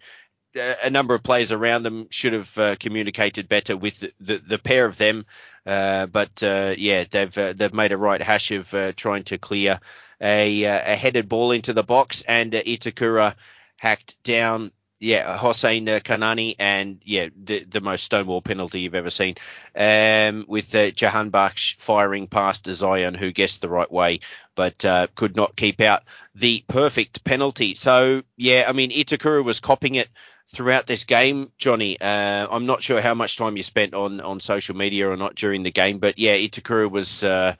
[0.56, 4.60] a number of players around them should have uh, communicated better with the, the, the
[4.60, 5.26] pair of them.
[5.66, 9.38] Uh, but uh, yeah, they've uh, they've made a right hash of uh, trying to
[9.38, 9.80] clear
[10.22, 13.36] a, uh, a headed ball into the box, and Itakura
[13.78, 14.72] hacked down.
[15.00, 19.36] Yeah, Hossein Kanani, and yeah, the, the most stonewall penalty you've ever seen,
[19.76, 24.22] um, with uh, Jahanbakhsh firing past Zion, who guessed the right way,
[24.56, 24.86] but
[25.16, 26.04] could not keep out
[26.36, 27.76] the perfect penalty.
[27.76, 30.08] So yeah, I mean Itakura was copping it
[30.54, 32.00] throughout this game, Johnny.
[32.00, 35.36] Uh, I'm not sure how much time you spent on, on social media or not
[35.36, 37.56] during the game, but yeah, Itakura was uh,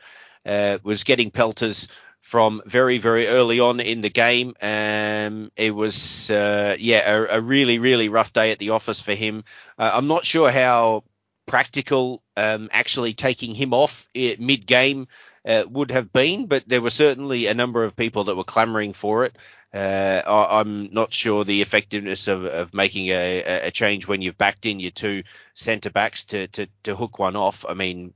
[0.46, 1.88] uh, was getting pelters
[2.34, 4.56] from very, very early on in the game.
[4.60, 9.14] Um, it was, uh, yeah, a, a, really, really rough day at the office for
[9.14, 9.44] him.
[9.78, 11.04] Uh, I'm not sure how
[11.46, 15.10] practical um, actually taking him off mid game
[15.46, 18.94] uh, would have been, but there were certainly a number of people that were clamouring
[18.94, 19.38] for it.
[19.72, 24.40] Uh, I, am not sure the effectiveness of, of making a, a, change when you've
[24.40, 25.22] backed in your two
[25.54, 27.64] centre backs to, to, to hook one off.
[27.70, 28.16] I mean,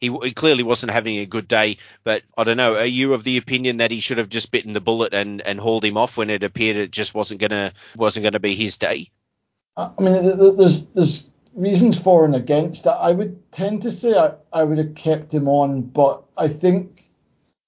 [0.00, 2.76] he, he, clearly wasn't having a good day, but I don't know.
[2.76, 5.58] Are you of the opinion that he should have just bitten the bullet and, and
[5.58, 9.10] hauled him off when it appeared it just wasn't gonna wasn't gonna be his day?
[9.76, 12.86] I mean, there's there's reasons for and against.
[12.86, 17.10] I would tend to say I, I would have kept him on, but I think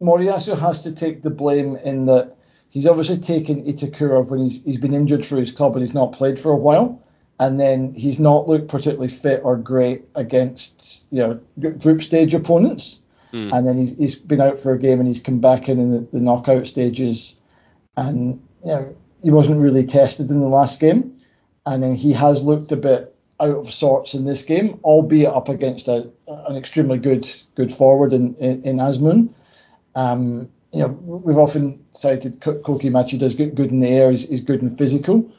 [0.03, 2.37] Moriyasu has to take the blame in that
[2.71, 6.13] he's obviously taken Itakura when he's he's been injured for his club and he's not
[6.13, 7.03] played for a while,
[7.41, 13.01] and then he's not looked particularly fit or great against you know group stage opponents,
[13.33, 13.53] mm.
[13.57, 15.93] and then he's he's been out for a game and he's come back in in
[15.93, 17.35] the, the knockout stages,
[17.97, 21.17] and you know he wasn't really tested in the last game,
[21.67, 25.49] and then he has looked a bit out of sorts in this game, albeit up
[25.49, 29.33] against a, an extremely good good forward in in, in Azmoun.
[29.95, 34.43] Um, you know, we've often cited Koki Machida's good, good in the air, he's, he's
[34.43, 35.31] good and physical.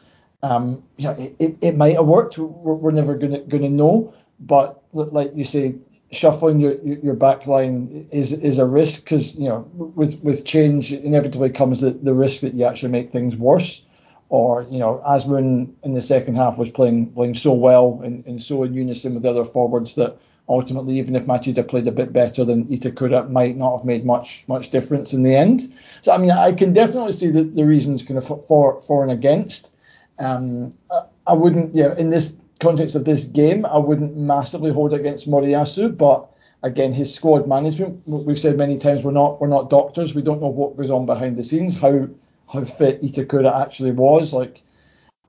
[0.41, 2.37] Um, you know, it, it, it, might have worked.
[2.37, 4.13] We're, we're never gonna gonna know.
[4.39, 5.75] But like you say,
[6.11, 10.91] shuffling your your back line is is a risk because you know with with change
[10.91, 13.83] inevitably comes the, the risk that you actually make things worse
[14.29, 18.41] or you know Azmoun in the second half was playing playing so well and, and
[18.41, 20.17] so in unison with the other forwards that
[20.47, 24.43] ultimately even if Machida played a bit better than Itakura might not have made much
[24.47, 25.73] much difference in the end.
[26.01, 29.11] So I mean I can definitely see the, the reasons kind of for for and
[29.11, 29.71] against.
[30.19, 34.93] Um, I, I wouldn't yeah in this context of this game I wouldn't massively hold
[34.93, 36.29] against Moriyasu, but
[36.63, 40.41] again his squad management we've said many times we're not we're not doctors we don't
[40.41, 42.05] know what goes on behind the scenes how
[42.51, 44.33] how fit Itakura actually was.
[44.33, 44.61] Like,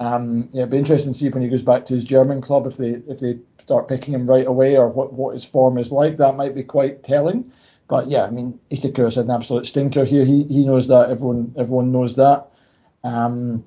[0.01, 2.67] um, yeah, it'd be interesting to see when he goes back to his German club
[2.67, 5.93] if they if they start picking him right away or what, what his form is
[5.93, 6.17] like.
[6.17, 7.53] That might be quite telling.
[7.89, 10.25] But yeah, I mean, Itakura's an absolute stinker here.
[10.25, 11.11] He he knows that.
[11.11, 12.49] Everyone everyone knows that.
[13.05, 13.65] Um,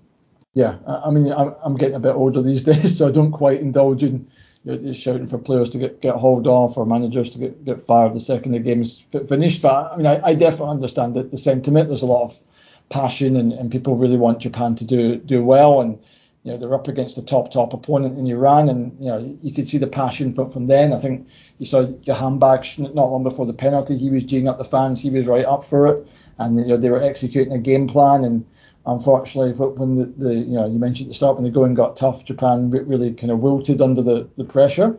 [0.53, 4.03] yeah, I, mean, I'm, getting a bit older these days, so I don't quite indulge
[4.03, 4.29] in
[4.65, 8.13] you shouting for players to get, get hauled off or managers to get, get fired
[8.13, 9.61] the second the game's finished.
[9.61, 11.89] But I mean, I, I definitely understand that the sentiment.
[11.89, 12.39] There's a lot of
[12.89, 15.99] passion and, and people really want Japan to do do well and
[16.43, 19.53] you know they're up against the top top opponent in Iran and you know you
[19.53, 21.27] could see the passion from, from then I think
[21.57, 25.09] you saw Jahanbakhsh not long before the penalty he was geeing up the fans he
[25.09, 28.45] was right up for it and you know they were executing a game plan and
[28.85, 31.95] unfortunately when the, the you know you mentioned at the start when the going got
[31.95, 34.97] tough Japan really kind of wilted under the, the pressure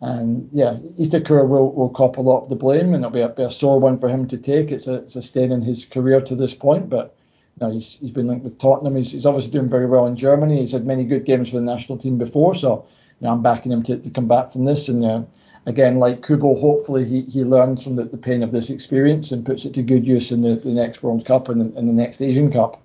[0.00, 3.28] and yeah, Itakura will, will cop a lot of the blame, and it'll be a,
[3.30, 4.70] be a sore one for him to take.
[4.70, 7.18] It's a, it's a stain in his career to this point, but
[7.60, 8.96] know, he's, he's been linked with Tottenham.
[8.96, 10.60] He's, he's obviously doing very well in Germany.
[10.60, 12.86] He's had many good games for the national team before, so
[13.20, 14.88] you know, I'm backing him to, to come back from this.
[14.88, 15.22] And uh,
[15.66, 19.44] again, like Kubo, hopefully he, he learns from the, the pain of this experience and
[19.46, 22.22] puts it to good use in the, the next World Cup and in the next
[22.22, 22.82] Asian Cup.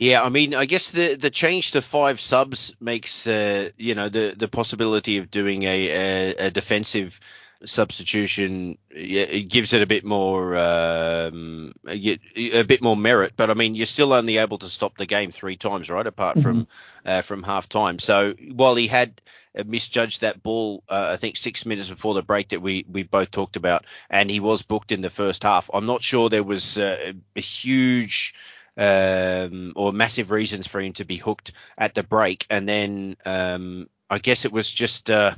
[0.00, 4.08] Yeah, I mean, I guess the the change to five subs makes uh, you know
[4.08, 7.20] the the possibility of doing a, a, a defensive
[7.66, 13.34] substitution it gives it a bit more um, a, bit more merit.
[13.36, 16.06] But I mean, you're still only able to stop the game three times, right?
[16.06, 16.42] Apart mm-hmm.
[16.42, 16.68] from
[17.04, 17.98] uh, from half time.
[17.98, 19.20] So while he had
[19.66, 23.30] misjudged that ball, uh, I think six minutes before the break that we we both
[23.30, 25.68] talked about, and he was booked in the first half.
[25.74, 28.34] I'm not sure there was uh, a huge.
[28.80, 33.90] Um, or massive reasons for him to be hooked at the break, and then um,
[34.08, 35.34] I guess it was just uh,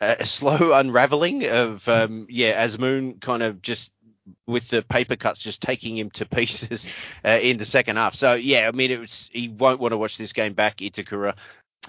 [0.00, 3.92] a slow unraveling of um, yeah, Moon kind of just
[4.46, 6.86] with the paper cuts just taking him to pieces
[7.24, 8.14] uh, in the second half.
[8.14, 10.78] So yeah, I mean it was he won't want to watch this game back.
[10.78, 11.36] Itakura.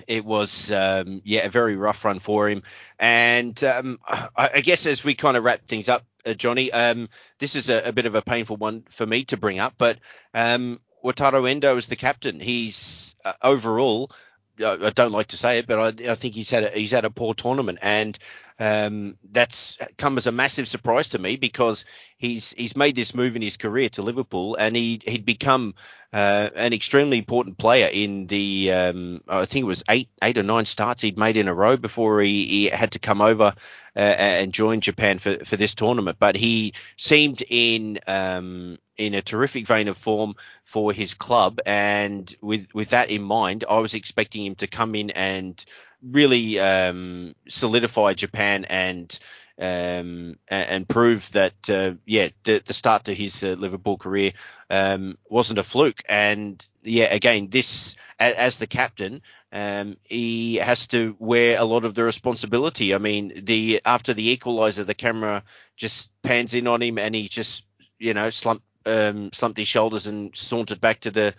[0.07, 2.63] It was um, yeah a very rough run for him,
[2.97, 7.09] and um, I, I, guess as we kind of wrap things up, uh, Johnny, um,
[7.39, 9.99] this is a, a, bit of a painful one for me to bring up, but
[10.33, 12.39] um, Wataru Endo is the captain.
[12.39, 14.11] He's uh, overall
[14.59, 17.05] I don't like to say it, but I, I think he's had a, he's had
[17.05, 18.17] a poor tournament, and
[18.59, 21.85] um, that's come as a massive surprise to me because
[22.17, 25.73] he's he's made this move in his career to Liverpool, and he he'd become
[26.13, 30.43] uh, an extremely important player in the um, I think it was eight eight or
[30.43, 33.53] nine starts he'd made in a row before he, he had to come over
[33.95, 36.17] uh, and join Japan for for this tournament.
[36.19, 42.35] But he seemed in um, in a terrific vein of form for his club, and
[42.41, 45.63] with with that in mind, I was expecting him to come in and
[46.01, 49.17] really um, solidify Japan and
[49.59, 54.33] um, and, prove that uh, yeah the, the, start to his uh, Liverpool career
[54.69, 56.01] um, wasn't a fluke.
[56.09, 59.21] And yeah, again, this as, as the captain,
[59.51, 62.95] um, he has to wear a lot of the responsibility.
[62.95, 65.43] I mean, the after the equaliser, the camera
[65.75, 67.63] just pans in on him, and he just
[67.99, 71.33] you know slumped um, slumped his shoulders and sauntered back to the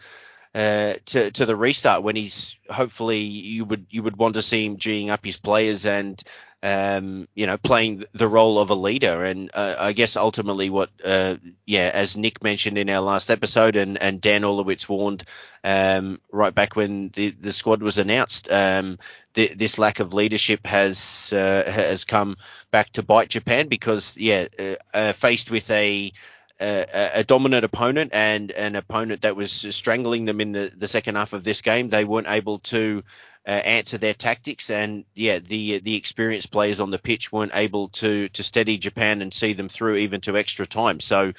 [0.54, 4.64] uh, to to the restart when he's hopefully you would you would want to see
[4.64, 6.22] him geeing up his players and
[6.62, 9.24] um, you know playing the role of a leader.
[9.24, 11.36] And uh, I guess ultimately what uh,
[11.66, 15.24] yeah as Nick mentioned in our last episode and and Dan Orlowitz warned
[15.64, 18.98] um, right back when the the squad was announced um,
[19.34, 22.36] this lack of leadership has uh, has come
[22.70, 26.12] back to bite Japan because yeah uh, uh, faced with a
[26.60, 31.16] a, a, dominant opponent and an opponent that was strangling them in the, the second
[31.16, 31.88] half of this game.
[31.88, 33.02] They weren't able to
[33.46, 37.88] uh, answer their tactics, and yeah, the the experienced players on the pitch weren't able
[37.88, 41.00] to to steady Japan and see them through even to extra time.
[41.00, 41.32] So.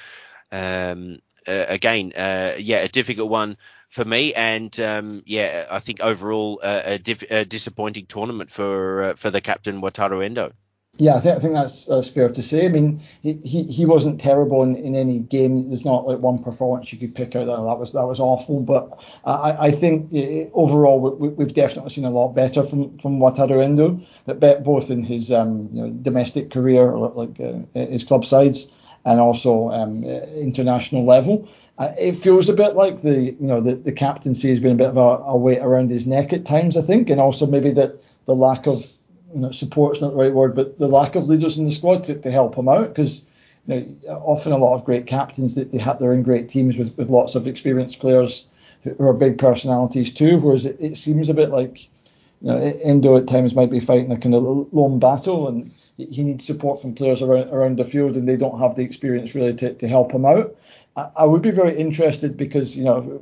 [0.52, 3.56] Um, uh, again, uh, yeah, a difficult one
[3.90, 9.04] for me, and um, yeah, I think overall uh, a, diff- a, disappointing tournament for
[9.04, 10.54] uh, for the captain Wataru Endo.
[10.98, 12.66] Yeah, I think I think that's, that's fair to say.
[12.66, 15.68] I mean, he, he, he wasn't terrible in, in any game.
[15.68, 18.62] There's not like one performance you could pick out that that was that was awful.
[18.62, 20.10] But I, I think
[20.54, 25.04] overall we, have definitely seen a lot better from from Wataru Endo, that both in
[25.04, 28.68] his um, you know, domestic career, like uh, his club sides,
[29.04, 31.46] and also um, international level.
[31.78, 34.76] Uh, it feels a bit like the you know the, the captaincy has been a
[34.76, 37.72] bit of a, a weight around his neck at times, I think, and also maybe
[37.72, 38.86] that the lack of
[39.36, 42.06] you know, support's not the right word, but the lack of leaders in the squad
[42.06, 43.22] to, to help him out because
[43.68, 46.78] you know, often a lot of great captains that they have they're in great teams
[46.78, 48.48] with, with lots of experienced players
[48.84, 50.40] who, are big personalities too.
[50.40, 51.84] Whereas it, it seems a bit like
[52.42, 56.24] you know Endo at times might be fighting a kind of lone battle and he
[56.24, 59.54] needs support from players around around the field and they don't have the experience really
[59.56, 60.56] to, to help him out.
[60.96, 63.22] I, I would be very interested because you know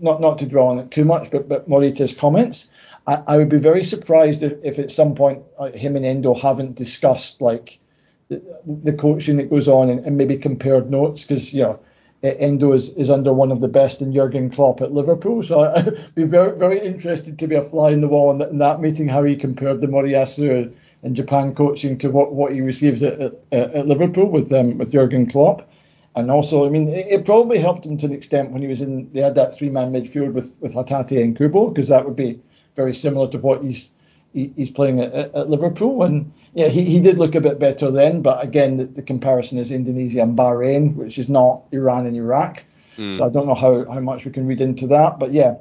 [0.00, 2.68] not not to draw on it too much, but but Morita's comments
[3.10, 6.34] I, I would be very surprised if, if at some point uh, him and Endo
[6.34, 7.80] haven't discussed like
[8.28, 8.40] the,
[8.84, 11.80] the coaching that goes on and, and maybe compared notes because you know
[12.22, 15.42] Endo is, is under one of the best in Jurgen Klopp at Liverpool.
[15.42, 18.50] So I'd be very very interested to be a fly in the wall in that,
[18.50, 22.60] in that meeting how he compared the Moriyasu and Japan coaching to what, what he
[22.60, 25.68] receives at, at, at Liverpool with um, with Jurgen Klopp.
[26.16, 28.80] And also, I mean, it, it, probably helped him to an extent when he was
[28.80, 29.10] in.
[29.12, 32.40] They had that three-man midfield with with Hatate and Kubo because that would be
[32.80, 33.90] very similar to what he's
[34.32, 36.02] he, he's playing at, at, Liverpool.
[36.04, 39.58] And yeah, he, he did look a bit better then, but again, the, the comparison
[39.58, 42.64] is Indonesia and Bahrain, which is not Iran and Iraq.
[42.96, 43.16] Mm.
[43.16, 45.54] So I don't know how, how much we can read into that, but yeah,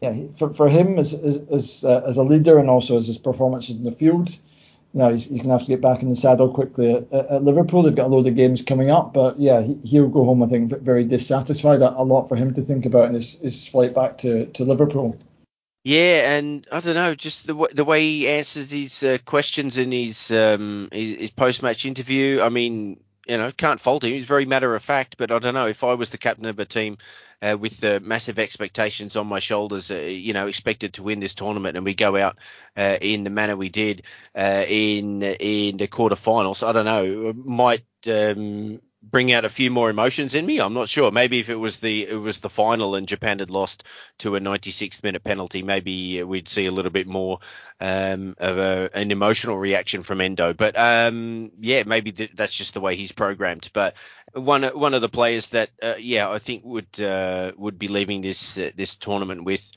[0.00, 3.18] yeah, for, for him as as as, uh, as a leader and also as his
[3.18, 6.10] performances in the field, you know, he's, he's going to have to get back in
[6.10, 7.82] the saddle quickly at, at, Liverpool.
[7.82, 10.48] They've got a load of games coming up, but yeah, he, will go home, I
[10.48, 11.82] think, very dissatisfied.
[11.82, 14.64] A, a lot for him to think about in his, his flight back to, to
[14.64, 15.16] Liverpool.
[15.84, 19.90] Yeah, and I don't know, just the the way he answers these uh, questions in
[19.90, 22.40] his um, his, his post match interview.
[22.40, 24.12] I mean, you know, can't fault him.
[24.12, 25.16] He's very matter of fact.
[25.18, 26.98] But I don't know if I was the captain of a team
[27.42, 31.34] uh, with the massive expectations on my shoulders, uh, you know, expected to win this
[31.34, 32.38] tournament, and we go out
[32.76, 34.04] uh, in the manner we did
[34.36, 36.64] uh, in in the quarterfinals.
[36.66, 37.84] I don't know, might.
[38.06, 40.60] Um, bring out a few more emotions in me.
[40.60, 41.10] I'm not sure.
[41.10, 43.84] Maybe if it was the it was the final and Japan had lost
[44.18, 47.40] to a 96th minute penalty, maybe we'd see a little bit more
[47.80, 50.54] um, of a, an emotional reaction from Endo.
[50.54, 53.70] But um, yeah, maybe th- that's just the way he's programmed.
[53.72, 53.94] But
[54.32, 58.22] one one of the players that uh, yeah I think would uh, would be leaving
[58.22, 59.70] this uh, this tournament with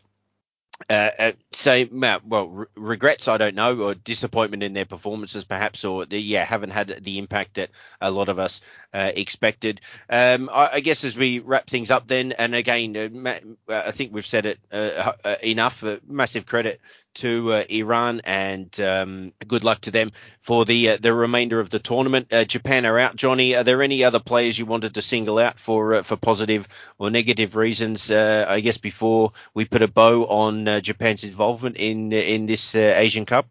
[0.90, 5.86] uh, uh, say well re- regrets I don't know or disappointment in their performances perhaps
[5.86, 7.70] or the, yeah haven't had the impact that
[8.02, 8.62] a lot of us
[8.94, 9.82] uh, expected.
[10.10, 13.40] Um, I, I, guess as we wrap things up then and again uh,
[13.72, 16.82] uh, I think we've said it uh, enough massive credit
[17.16, 20.12] to uh, Iran, and um, good luck to them
[20.42, 22.32] for the uh, the remainder of the tournament.
[22.32, 23.16] Uh, Japan are out.
[23.16, 26.68] Johnny, are there any other players you wanted to single out for uh, for positive
[26.98, 28.12] or negative reasons?
[28.12, 32.76] Uh, I guess before we put a bow on uh, Japan's involvement in in this
[32.76, 33.48] Asian Cup.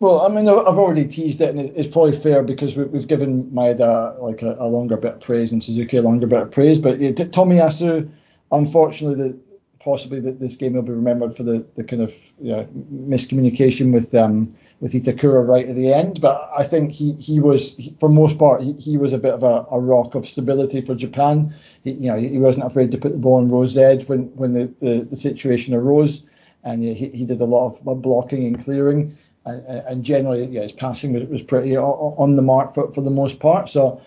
[0.00, 4.20] Well, I mean, I've already teased it, and it's probably fair because we've given Maeda
[4.22, 6.78] like a, a longer bit of praise and Suzuki a longer bit of praise.
[6.78, 8.08] But yeah, Tomiyasu,
[8.52, 9.47] unfortunately, the
[9.80, 13.92] possibly that this game will be remembered for the, the kind of you know, miscommunication
[13.92, 16.20] with um, with Itakura right at the end.
[16.20, 19.34] But I think he he was he, for most part he, he was a bit
[19.34, 21.54] of a, a rock of stability for Japan.
[21.84, 24.52] He, you know he wasn't afraid to put the ball on Rose Z when when
[24.52, 26.26] the, the, the situation arose,
[26.64, 29.16] and he, he did a lot of blocking and clearing.
[29.48, 33.10] and, and generally, yeah, his passing was, was pretty on the mark for, for the
[33.10, 33.68] most part.
[33.68, 34.00] So,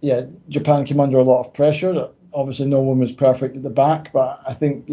[0.00, 2.08] yeah, Japan came under a lot of pressure.
[2.34, 4.86] Obviously, no one was perfect at the back, but I think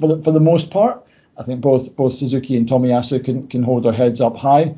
[0.00, 1.06] for, the, for the most part,
[1.38, 4.74] I think both both Suzuki and Tomiyasu can, can hold their heads up high.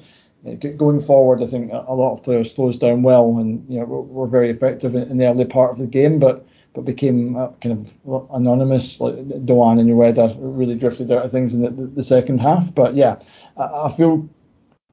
[0.76, 4.02] Going forward, I think a lot of players closed down well and you know were,
[4.02, 7.48] were very effective in, in, the early part of the game, but but became uh,
[7.60, 9.00] kind of anonymous.
[9.00, 12.72] Like Doan and Ueda really drifted out of things in the, the, the second half.
[12.74, 13.20] But yeah,
[13.56, 14.28] I, I, feel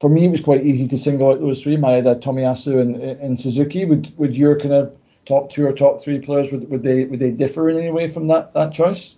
[0.00, 3.40] for me it was quite easy to single out those three: Maeda, Tomiyasu, and, and
[3.40, 3.84] Suzuki.
[3.84, 4.96] Would would your kind of
[5.26, 8.08] top two or top three players would, would they would they differ in any way
[8.08, 9.14] from that that choice?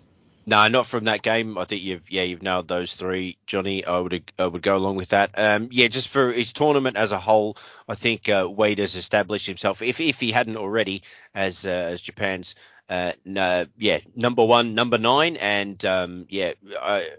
[0.46, 1.58] No, not from that game.
[1.58, 3.84] I think you've yeah you've nailed those three, Johnny.
[3.84, 5.32] I would I would go along with that.
[5.36, 9.46] Um, yeah, just for his tournament as a whole, I think uh, Ueda has established
[9.46, 9.82] himself.
[9.82, 11.02] If if he hadn't already,
[11.34, 12.54] as uh, as Japan's
[12.88, 16.52] uh, no, yeah, number one, number nine, and um, yeah,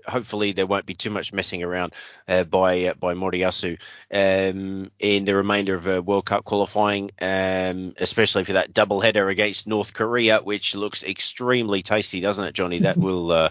[0.08, 1.94] hopefully there won't be too much messing around
[2.28, 3.78] uh, by uh, by Moriyasu
[4.12, 9.30] um, in the remainder of uh, World Cup qualifying, um, especially for that double header
[9.30, 12.80] against North Korea, which looks extremely tasty, doesn't it, Johnny?
[12.80, 13.50] That will uh,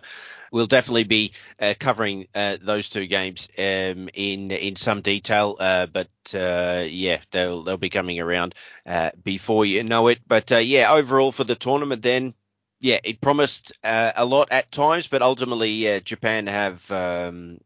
[0.53, 5.57] we'll definitely be uh, covering uh, those two games um, in in some detail.
[5.59, 8.55] Uh, but uh, yeah, they'll they'll be coming around
[8.87, 10.21] uh, before you know it.
[10.27, 12.35] But uh, yeah, overall for the tournament, then
[12.81, 16.91] yeah, it promised a lot at times, but ultimately Japan have.
[16.91, 17.59] Um,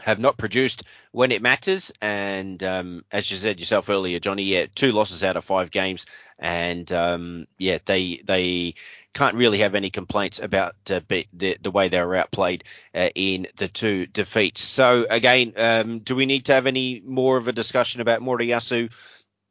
[0.00, 4.66] have not produced when it matters, and um, as you said yourself earlier, Johnny, yeah,
[4.74, 6.06] two losses out of five games,
[6.38, 8.74] and um, yeah, they they
[9.14, 11.00] can't really have any complaints about uh,
[11.32, 14.60] the the way they were outplayed uh, in the two defeats.
[14.62, 18.92] So again, um, do we need to have any more of a discussion about Moriyasu?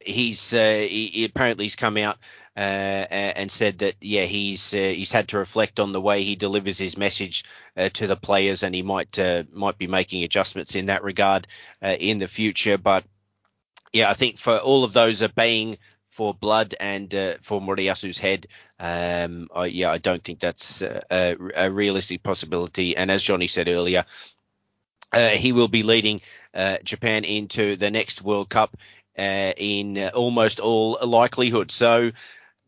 [0.00, 2.18] He's uh, he, apparently he's come out
[2.56, 2.60] uh,
[3.10, 6.78] and said that yeah he's uh, he's had to reflect on the way he delivers
[6.78, 7.44] his message
[7.76, 9.18] uh, to the players and he might
[9.52, 11.46] might be making adjustments in that regard
[11.82, 12.78] in the future.
[12.78, 13.04] But
[13.92, 15.78] yeah, I think for all of those obeying
[16.18, 18.48] for blood and uh, for Moriyasu's head.
[18.80, 22.96] Um, I, yeah, I don't think that's a, a, realistic possibility.
[22.96, 24.04] And as Johnny said earlier,
[25.12, 26.20] uh, he will be leading
[26.52, 28.76] uh, Japan into the next World Cup
[29.16, 31.70] uh, in uh, almost all likelihood.
[31.70, 32.10] So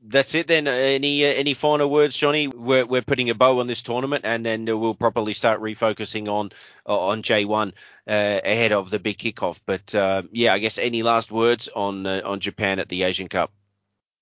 [0.03, 0.67] that's it then.
[0.67, 2.49] Any any final words, Johnny?
[2.49, 6.51] We're, we're putting a bow on this tournament, and then we'll probably start refocusing on
[6.87, 7.73] on J1 uh,
[8.07, 9.61] ahead of the big kickoff.
[9.65, 13.29] But uh, yeah, I guess any last words on uh, on Japan at the Asian
[13.29, 13.53] Cup?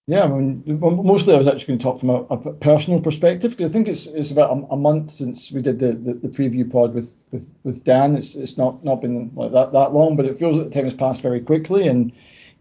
[0.08, 3.50] Yeah, I mean, mostly I was actually going to talk from a, a personal perspective
[3.50, 6.28] because I think it's it's about a, a, month since we did the, the, the,
[6.28, 8.16] preview pod with, with, with Dan.
[8.16, 10.86] It's it's not not been like that that long, but it feels like the time
[10.86, 12.10] has passed very quickly and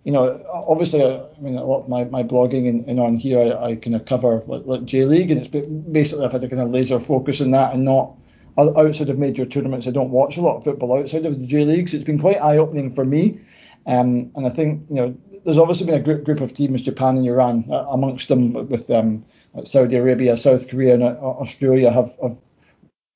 [0.07, 3.41] you know, obviously, I mean, a lot of my, my blogging and, and on here,
[3.41, 6.47] I, I kind of cover like, like J League, and it's basically I've had a
[6.47, 8.15] kind of laser focus on that and not
[8.57, 9.85] outside of major tournaments.
[9.85, 12.21] I don't watch a lot of football outside of the J League, so it's been
[12.21, 13.41] quite eye opening for me.
[13.85, 17.17] Um, and I think you know, there's obviously been a group group of teams, Japan
[17.17, 19.25] and Iran, uh, amongst them with um,
[19.65, 22.37] Saudi Arabia, South Korea, and uh, Australia have, have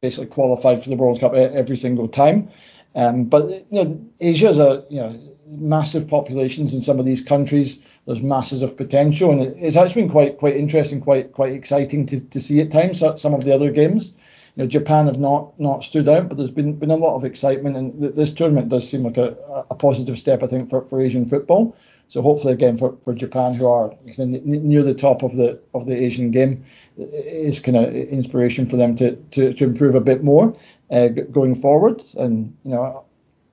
[0.01, 2.49] basically qualified for the World Cup every single time.
[2.95, 7.21] Um, but you know, Asia is a you know massive populations in some of these
[7.21, 7.79] countries.
[8.05, 12.19] There's masses of potential, and it's actually been quite quite interesting, quite quite exciting to,
[12.19, 14.13] to see at times some of the other games.
[14.55, 17.23] You know, Japan have not not stood out, but there's been been a lot of
[17.23, 19.35] excitement, and this tournament does seem like a,
[19.69, 21.75] a positive step, I think, for, for Asian football.
[22.07, 25.95] So hopefully, again, for, for Japan, who are near the top of the of the
[25.95, 26.65] Asian game,
[26.97, 30.53] is kind of inspiration for them to, to, to improve a bit more
[30.91, 32.03] uh, going forward.
[32.17, 33.05] And you know,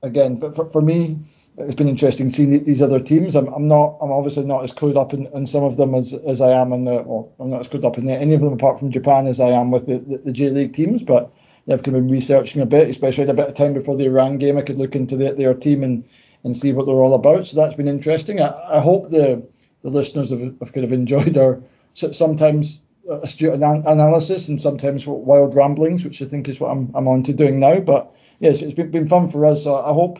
[0.02, 1.18] again, but for, for me,
[1.60, 3.34] it's been interesting seeing these other teams.
[3.34, 6.14] I'm, I'm not, I'm obviously not as clued up in, in some of them as,
[6.26, 8.52] as I am in the, well, I'm not as clued up in any of them
[8.52, 11.02] apart from Japan as I am with the, the, the J League teams.
[11.02, 11.32] But
[11.66, 14.38] yeah, I've been researching a bit, especially had a bit of time before the Iran
[14.38, 14.56] game.
[14.56, 16.04] I could look into the, their team and,
[16.44, 17.46] and see what they're all about.
[17.46, 18.40] So that's been interesting.
[18.40, 19.42] I, I hope the
[19.82, 21.60] the listeners have, have kind of enjoyed our
[21.94, 22.80] sometimes
[23.10, 27.22] uh, astute analysis and sometimes wild ramblings, which I think is what I'm, I'm on
[27.24, 27.80] to doing now.
[27.80, 29.64] But yes, it's been, been fun for us.
[29.64, 30.18] So I hope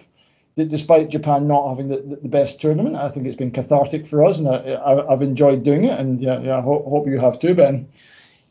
[0.64, 4.39] despite Japan not having the, the best tournament, I think it's been cathartic for us,
[4.39, 5.98] and I, have enjoyed doing it.
[5.98, 7.89] And yeah, yeah, I hope, hope you have too, Ben.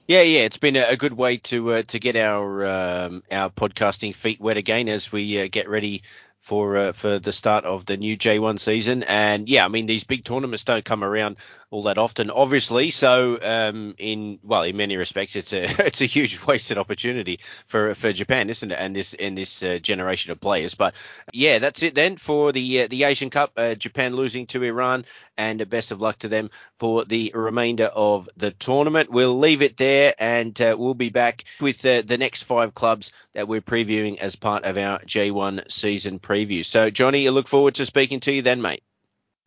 [0.08, 4.16] Yeah, yeah, it's been a good way to uh, to get our um, our podcasting
[4.16, 6.04] feet wet again as we uh, get ready
[6.40, 9.04] for uh, for the start of the new J1 season.
[9.04, 11.36] And yeah, I mean these big tournaments don't come around
[11.70, 12.92] all that often, obviously.
[12.92, 17.94] So, um, in well, in many respects, it's a it's a huge wasted opportunity for
[17.96, 18.78] for Japan, isn't it?
[18.80, 20.76] And this in this uh, generation of players.
[20.76, 20.94] But
[21.34, 23.54] yeah, that's it then for the uh, the Asian Cup.
[23.58, 25.06] Uh, Japan losing to Iran,
[25.38, 26.50] and best of luck to them
[26.80, 29.12] for the remainder of the tournament.
[29.12, 33.48] We'll leave it there, and uh, we'll be back with the next five clubs that
[33.48, 36.66] we're previewing as part of our J1 season preview.
[36.66, 38.84] So, Johnny, I look forward to speaking to you then, mate.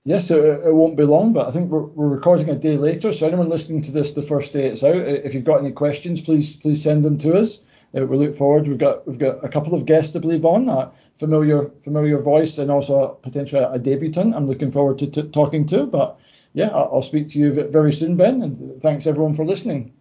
[0.04, 3.12] Yes, it, it, won't be long, but I think we're, we're recording a day later.
[3.12, 6.22] So anyone listening to this the first day it's out, if you've got any questions,
[6.22, 7.60] please please send them to us.
[7.94, 8.66] Uh, we look forward.
[8.66, 12.56] We've got we've got a couple of guests to believe on, a familiar familiar voice,
[12.56, 14.34] and also a, potentially a debutant.
[14.34, 15.84] I'm looking forward to t- talking to.
[15.84, 16.18] But
[16.54, 18.42] yeah, I'll speak to you very soon, Ben.
[18.42, 19.92] And thanks everyone for listening.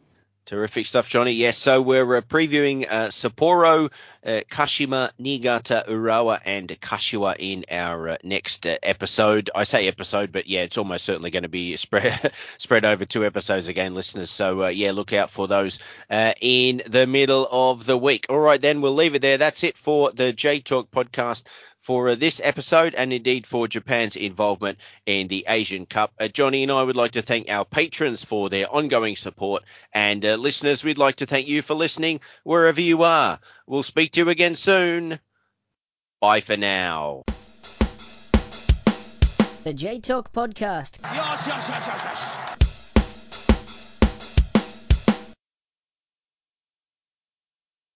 [0.50, 1.34] Terrific stuff, Johnny.
[1.34, 3.92] Yes, so we're uh, previewing uh, Sapporo,
[4.26, 9.52] uh, Kashima, Niigata, Urawa, and Kashiwa in our uh, next uh, episode.
[9.54, 13.24] I say episode, but yeah, it's almost certainly going to be spread spread over two
[13.24, 14.32] episodes again, listeners.
[14.32, 15.78] So uh, yeah, look out for those
[16.42, 18.26] in the middle of the week.
[18.28, 19.38] All right, then we'll leave it there.
[19.38, 21.44] That's it for the J Talk podcast
[21.90, 26.14] for uh, this episode and indeed for Japan's involvement in the Asian Cup.
[26.20, 29.64] Uh, Johnny and I would like to thank our patrons for their ongoing support.
[29.92, 33.40] And uh, listeners, we'd like to thank you for listening wherever you are.
[33.66, 35.20] We'll speak to you again soon.
[36.22, 37.24] Bye for now.
[39.64, 41.00] The J Talk Podcast.
[41.02, 42.49] Yes, yes, yes,